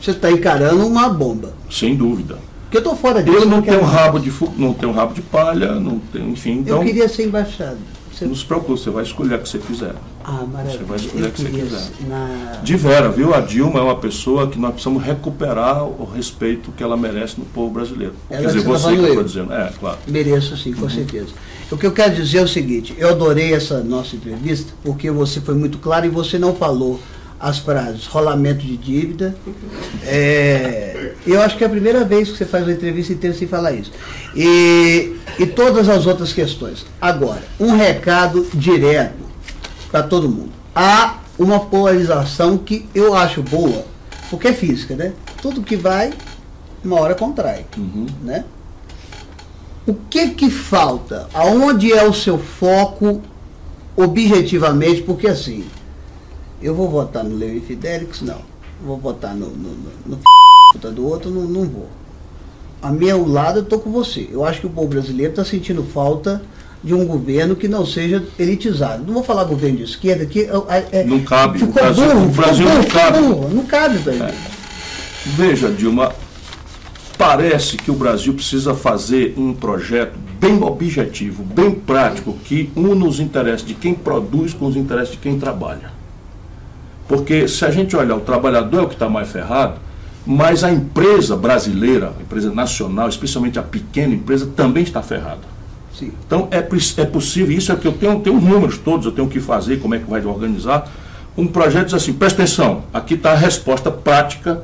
Você 0.00 0.12
está 0.12 0.30
encarando 0.30 0.86
uma 0.86 1.08
bomba. 1.08 1.52
Sem 1.70 1.94
dúvida. 1.96 2.36
Porque 2.62 2.76
eu 2.76 2.80
estou 2.80 2.96
fora 2.96 3.22
disso. 3.22 3.36
Eu 3.36 3.46
não 3.46 3.60
quero 3.60 3.78
tenho 3.78 3.88
mais. 3.90 4.00
rabo 4.00 4.18
de 4.18 4.32
não 4.56 4.72
tenho 4.72 4.92
rabo 4.92 5.14
de 5.14 5.22
palha, 5.22 5.74
não 5.74 5.98
tenho, 5.98 6.30
enfim, 6.30 6.58
então 6.60 6.78
Eu 6.78 6.84
queria 6.84 7.08
ser 7.08 7.26
embaixado. 7.26 7.78
Você... 8.22 8.28
não 8.28 8.34
se 8.34 8.44
preocupe, 8.44 8.80
você 8.80 8.90
vai 8.90 9.02
escolher 9.04 9.34
o 9.36 9.38
que 9.40 9.48
você 9.48 9.58
quiser. 9.58 9.94
Ah, 10.24 10.44
maravilha. 10.50 10.78
Você 10.78 10.84
vai 10.84 10.96
escolher 10.96 11.26
o 11.26 11.30
que 11.32 11.42
você 11.42 11.50
quiser. 11.50 11.78
ser 11.78 12.06
Na... 12.08 12.60
De 12.62 12.76
vera, 12.76 13.08
viu? 13.10 13.34
A 13.34 13.40
Dilma 13.40 13.80
é 13.80 13.82
uma 13.82 13.96
pessoa 13.96 14.48
que 14.48 14.58
nós 14.58 14.72
precisamos 14.72 15.02
recuperar 15.02 15.84
o 15.84 16.04
respeito 16.04 16.70
que 16.72 16.82
ela 16.82 16.96
merece 16.96 17.38
no 17.38 17.44
povo 17.46 17.72
brasileiro. 17.72 18.14
Ela 18.30 18.40
Quer 18.42 18.46
dizer, 18.48 18.58
está 18.58 18.70
você 18.70 18.78
que 18.78 18.82
falando 18.82 18.98
eu 18.98 19.06
estou 19.06 19.22
eu. 19.22 19.24
dizendo. 19.24 19.52
É, 19.52 19.72
claro. 19.78 19.98
Mereço 20.06 20.56
sim, 20.56 20.72
com 20.72 20.88
certeza. 20.88 21.28
O 21.70 21.76
que 21.76 21.86
eu 21.86 21.92
quero 21.92 22.14
dizer 22.14 22.38
é 22.38 22.42
o 22.42 22.48
seguinte, 22.48 22.94
eu 22.98 23.08
adorei 23.08 23.54
essa 23.54 23.82
nossa 23.82 24.14
entrevista, 24.14 24.72
porque 24.84 25.10
você 25.10 25.40
foi 25.40 25.54
muito 25.54 25.78
claro 25.78 26.04
e 26.04 26.10
você 26.10 26.38
não 26.38 26.54
falou 26.54 27.00
as 27.42 27.58
frases 27.58 28.06
rolamento 28.06 28.60
de 28.64 28.76
dívida. 28.76 29.34
É, 30.04 31.12
eu 31.26 31.40
acho 31.42 31.56
que 31.58 31.64
é 31.64 31.66
a 31.66 31.70
primeira 31.70 32.04
vez 32.04 32.30
que 32.30 32.38
você 32.38 32.44
faz 32.46 32.62
uma 32.64 32.72
entrevista 32.72 33.12
inteira 33.12 33.36
sem 33.36 33.48
falar 33.48 33.72
isso. 33.72 33.90
E, 34.36 35.16
e 35.40 35.46
todas 35.46 35.88
as 35.88 36.06
outras 36.06 36.32
questões. 36.32 36.86
Agora, 37.00 37.42
um 37.58 37.74
recado 37.76 38.46
direto 38.54 39.24
para 39.90 40.04
todo 40.04 40.28
mundo. 40.28 40.52
Há 40.72 41.18
uma 41.36 41.58
polarização 41.60 42.56
que 42.56 42.86
eu 42.94 43.12
acho 43.14 43.42
boa, 43.42 43.84
porque 44.30 44.48
é 44.48 44.52
física, 44.52 44.94
né? 44.94 45.12
Tudo 45.42 45.62
que 45.62 45.74
vai, 45.76 46.12
uma 46.84 47.00
hora 47.00 47.14
contrai, 47.16 47.66
Uhum. 47.76 48.06
né? 48.22 48.44
O 49.84 49.94
que 50.08 50.28
que 50.30 50.48
falta? 50.48 51.28
Aonde 51.34 51.92
é 51.92 52.04
o 52.08 52.14
seu 52.14 52.38
foco 52.38 53.20
objetivamente? 53.96 55.02
Porque 55.02 55.26
assim, 55.26 55.64
eu 56.62 56.74
vou 56.74 56.88
votar 56.88 57.24
no 57.24 57.36
Levi 57.36 57.60
Fidelix? 57.60 58.20
Não. 58.22 58.38
Vou 58.84 58.98
votar 58.98 59.34
no, 59.34 59.46
no, 59.48 59.70
no, 60.06 60.18
no 60.74 60.90
do 60.90 61.06
outro? 61.06 61.30
Não, 61.30 61.42
não 61.42 61.64
vou. 61.68 61.88
A 62.80 62.90
meu 62.90 63.26
lado 63.28 63.60
eu 63.60 63.64
tô 63.64 63.78
com 63.78 63.90
você. 63.92 64.28
Eu 64.30 64.44
acho 64.44 64.60
que 64.60 64.66
o 64.66 64.70
povo 64.70 64.88
brasileiro 64.88 65.30
está 65.32 65.44
sentindo 65.44 65.82
falta 65.84 66.42
de 66.82 66.92
um 66.92 67.06
governo 67.06 67.54
que 67.54 67.68
não 67.68 67.86
seja 67.86 68.24
elitizado. 68.38 69.04
Não 69.06 69.14
vou 69.14 69.22
falar 69.22 69.44
governo 69.44 69.76
de 69.76 69.84
esquerda, 69.84 70.26
que 70.26 70.40
é, 70.68 70.88
é- 71.00 71.04
Não 71.04 71.20
cabe. 71.20 71.58
Ficou 71.60 71.70
O 71.70 71.74
Brasil- 71.74 72.04
burro, 72.08 72.24
o 72.26 72.28
Brasil 72.30 72.68
não 72.68 72.84
cabe. 72.84 73.18
burro. 73.18 73.48
Não 73.54 73.66
cabe, 73.66 73.98
velho. 73.98 74.34
Veja, 75.24 75.70
Dilma, 75.70 76.12
parece 77.16 77.76
que 77.76 77.90
o 77.90 77.94
Brasil 77.94 78.34
precisa 78.34 78.74
fazer 78.74 79.34
um 79.36 79.54
projeto 79.54 80.18
bem 80.40 80.60
objetivo, 80.60 81.44
bem 81.44 81.70
prático, 81.70 82.32
que 82.44 82.72
una 82.74 83.06
os 83.06 83.20
interesses 83.20 83.64
de 83.64 83.74
quem 83.74 83.94
produz 83.94 84.52
com 84.52 84.66
os 84.66 84.74
interesses 84.74 85.12
de 85.12 85.18
quem 85.18 85.38
trabalha. 85.38 85.92
Porque 87.08 87.46
se 87.48 87.64
a 87.64 87.70
gente 87.70 87.96
olhar, 87.96 88.16
o 88.16 88.20
trabalhador 88.20 88.80
é 88.80 88.82
o 88.82 88.88
que 88.88 88.94
está 88.94 89.08
mais 89.08 89.30
ferrado, 89.30 89.74
mas 90.24 90.62
a 90.62 90.70
empresa 90.70 91.36
brasileira, 91.36 92.12
a 92.18 92.22
empresa 92.22 92.52
nacional, 92.52 93.08
especialmente 93.08 93.58
a 93.58 93.62
pequena 93.62 94.14
empresa, 94.14 94.48
também 94.56 94.82
está 94.82 95.02
ferrada. 95.02 95.52
Sim. 95.92 96.12
Então 96.26 96.48
é, 96.50 96.58
é 96.58 97.04
possível, 97.04 97.56
isso 97.56 97.70
é 97.70 97.76
que 97.76 97.86
eu 97.86 97.92
tenho, 97.92 98.20
tenho 98.20 98.36
os 98.36 98.42
números 98.42 98.78
todos, 98.78 99.04
eu 99.04 99.12
tenho 99.12 99.28
que 99.28 99.40
fazer, 99.40 99.78
como 99.80 99.94
é 99.94 99.98
que 99.98 100.08
vai 100.08 100.24
organizar. 100.24 100.88
Um 101.36 101.46
projeto 101.46 101.86
diz 101.86 101.94
assim, 101.94 102.12
presta 102.12 102.42
atenção, 102.42 102.84
aqui 102.92 103.14
está 103.14 103.32
a 103.32 103.36
resposta 103.36 103.90
prática 103.90 104.62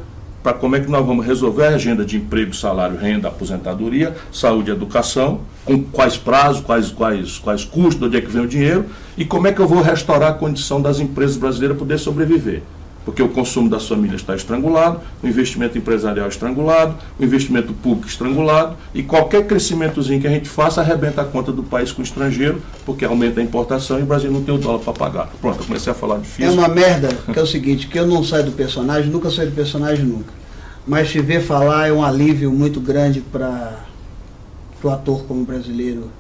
para 0.49 0.57
como 0.57 0.77
é 0.77 0.81
que 0.81 0.91
nós 0.91 1.05
vamos 1.05 1.27
resolver 1.27 1.67
a 1.67 1.69
agenda 1.75 2.07
de 2.07 2.17
emprego, 2.17 2.55
salário, 2.55 2.97
renda, 2.97 3.29
aposentadoria, 3.29 4.17
saúde 4.33 4.71
e 4.71 4.73
educação, 4.73 5.41
com 5.63 5.83
quais 5.83 6.17
prazos, 6.17 6.63
quais, 6.63 6.91
quais, 6.91 7.37
quais 7.37 7.65
custos, 7.67 7.99
de 7.99 8.05
onde 8.07 8.17
é 8.17 8.21
que 8.23 8.31
vem 8.31 8.43
o 8.43 8.49
dinheiro, 8.49 8.87
e 9.15 9.27
como 9.27 9.47
é 9.47 9.53
que 9.53 9.61
eu 9.61 9.69
vou 9.69 9.83
restaurar 9.83 10.31
a 10.31 10.35
condição 10.35 10.81
das 10.81 11.01
empresas 11.01 11.37
brasileiras 11.37 11.77
poder 11.77 11.99
sobreviver. 11.99 12.63
porque 13.09 13.23
o 13.23 13.29
consumo 13.31 13.71
das 13.71 13.89
famílias 13.89 14.21
está 14.21 14.37
estrangulado, 14.37 15.01
o 15.23 15.27
investimento 15.27 15.79
empresarial 15.79 16.29
estrangulado, 16.29 16.95
o 17.19 17.25
investimento 17.25 17.73
público 17.73 18.07
estrangulado, 18.07 18.77
e 18.93 19.03
qualquer 19.03 19.47
crescimentozinho 19.47 20.21
que 20.21 20.27
a 20.27 20.31
gente 20.31 20.47
faça 20.47 20.83
arrebenta 20.83 21.23
a 21.23 21.25
conta 21.25 21.51
do 21.51 21.63
país 21.63 21.91
com 21.91 22.03
o 22.03 22.05
estrangeiro, 22.05 22.61
porque 22.85 23.07
aumenta 23.07 23.41
a 23.41 23.43
importação 23.43 23.99
e 23.99 24.03
o 24.03 24.05
Brasil 24.05 24.31
não 24.31 24.43
tem 24.43 24.55
o 24.55 24.59
dólar 24.59 24.81
para 24.81 24.93
pagar. 24.93 25.31
Pronto, 25.41 25.61
eu 25.61 25.65
comecei 25.65 25.91
a 25.91 25.95
falar 25.95 26.19
de 26.19 26.45
É 26.45 26.51
uma 26.51 26.69
merda, 26.69 27.09
que 27.33 27.39
é 27.39 27.43
o 27.43 27.47
seguinte, 27.47 27.87
que 27.87 27.99
eu 27.99 28.07
não 28.07 28.23
saio 28.23 28.45
do 28.45 28.53
personagem, 28.53 29.11
nunca 29.11 29.31
saio 29.31 29.49
do 29.49 29.57
personagem 29.57 30.05
nunca. 30.05 30.38
Mas 30.88 31.11
te 31.11 31.20
ver 31.20 31.42
falar 31.42 31.88
é 31.88 31.92
um 31.92 32.03
alívio 32.03 32.51
muito 32.51 32.81
grande 32.81 33.20
para 33.20 33.79
o 34.83 34.88
ator 34.88 35.24
como 35.24 35.44
brasileiro. 35.44 36.11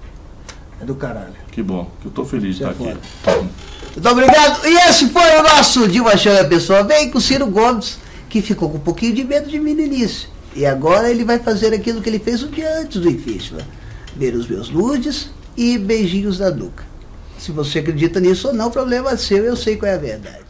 É 0.78 0.84
do 0.84 0.94
caralho. 0.94 1.32
Que 1.50 1.62
bom, 1.62 1.90
que 2.02 2.06
eu 2.06 2.10
estou 2.10 2.26
feliz 2.26 2.56
de 2.56 2.62
Isso 2.62 2.66
é 2.66 2.70
estar 2.72 2.84
aqui. 2.84 2.98
foda. 3.22 3.48
Muito 3.94 4.08
obrigado. 4.10 4.66
E 4.66 4.74
esse 4.88 5.08
foi 5.08 5.38
o 5.38 5.42
nosso 5.42 5.88
Dilma 5.88 6.16
Chama 6.18 6.44
Pessoa 6.44 6.84
Vem 6.84 7.10
com 7.10 7.16
o 7.16 7.20
Ciro 7.20 7.46
Gomes, 7.46 7.98
que 8.28 8.42
ficou 8.42 8.68
com 8.68 8.76
um 8.76 8.80
pouquinho 8.80 9.14
de 9.14 9.24
medo 9.24 9.48
de 9.48 9.58
mim 9.58 9.72
no 9.72 9.80
início. 9.80 10.28
E 10.54 10.66
agora 10.66 11.10
ele 11.10 11.24
vai 11.24 11.38
fazer 11.38 11.72
aquilo 11.72 12.02
que 12.02 12.08
ele 12.10 12.18
fez 12.18 12.42
um 12.42 12.48
dia 12.48 12.78
antes 12.78 13.00
do 13.00 13.08
impeachment. 13.10 13.64
Ver 14.14 14.34
os 14.34 14.46
meus 14.46 14.68
nudes 14.68 15.30
e 15.56 15.78
beijinhos 15.78 16.36
da 16.36 16.50
nuca. 16.50 16.84
Se 17.38 17.52
você 17.52 17.78
acredita 17.78 18.20
nisso 18.20 18.48
ou 18.48 18.54
não, 18.54 18.66
o 18.68 18.70
problema 18.70 19.12
é 19.12 19.16
seu, 19.16 19.44
eu 19.44 19.56
sei 19.56 19.76
qual 19.76 19.90
é 19.90 19.94
a 19.94 19.98
verdade. 19.98 20.47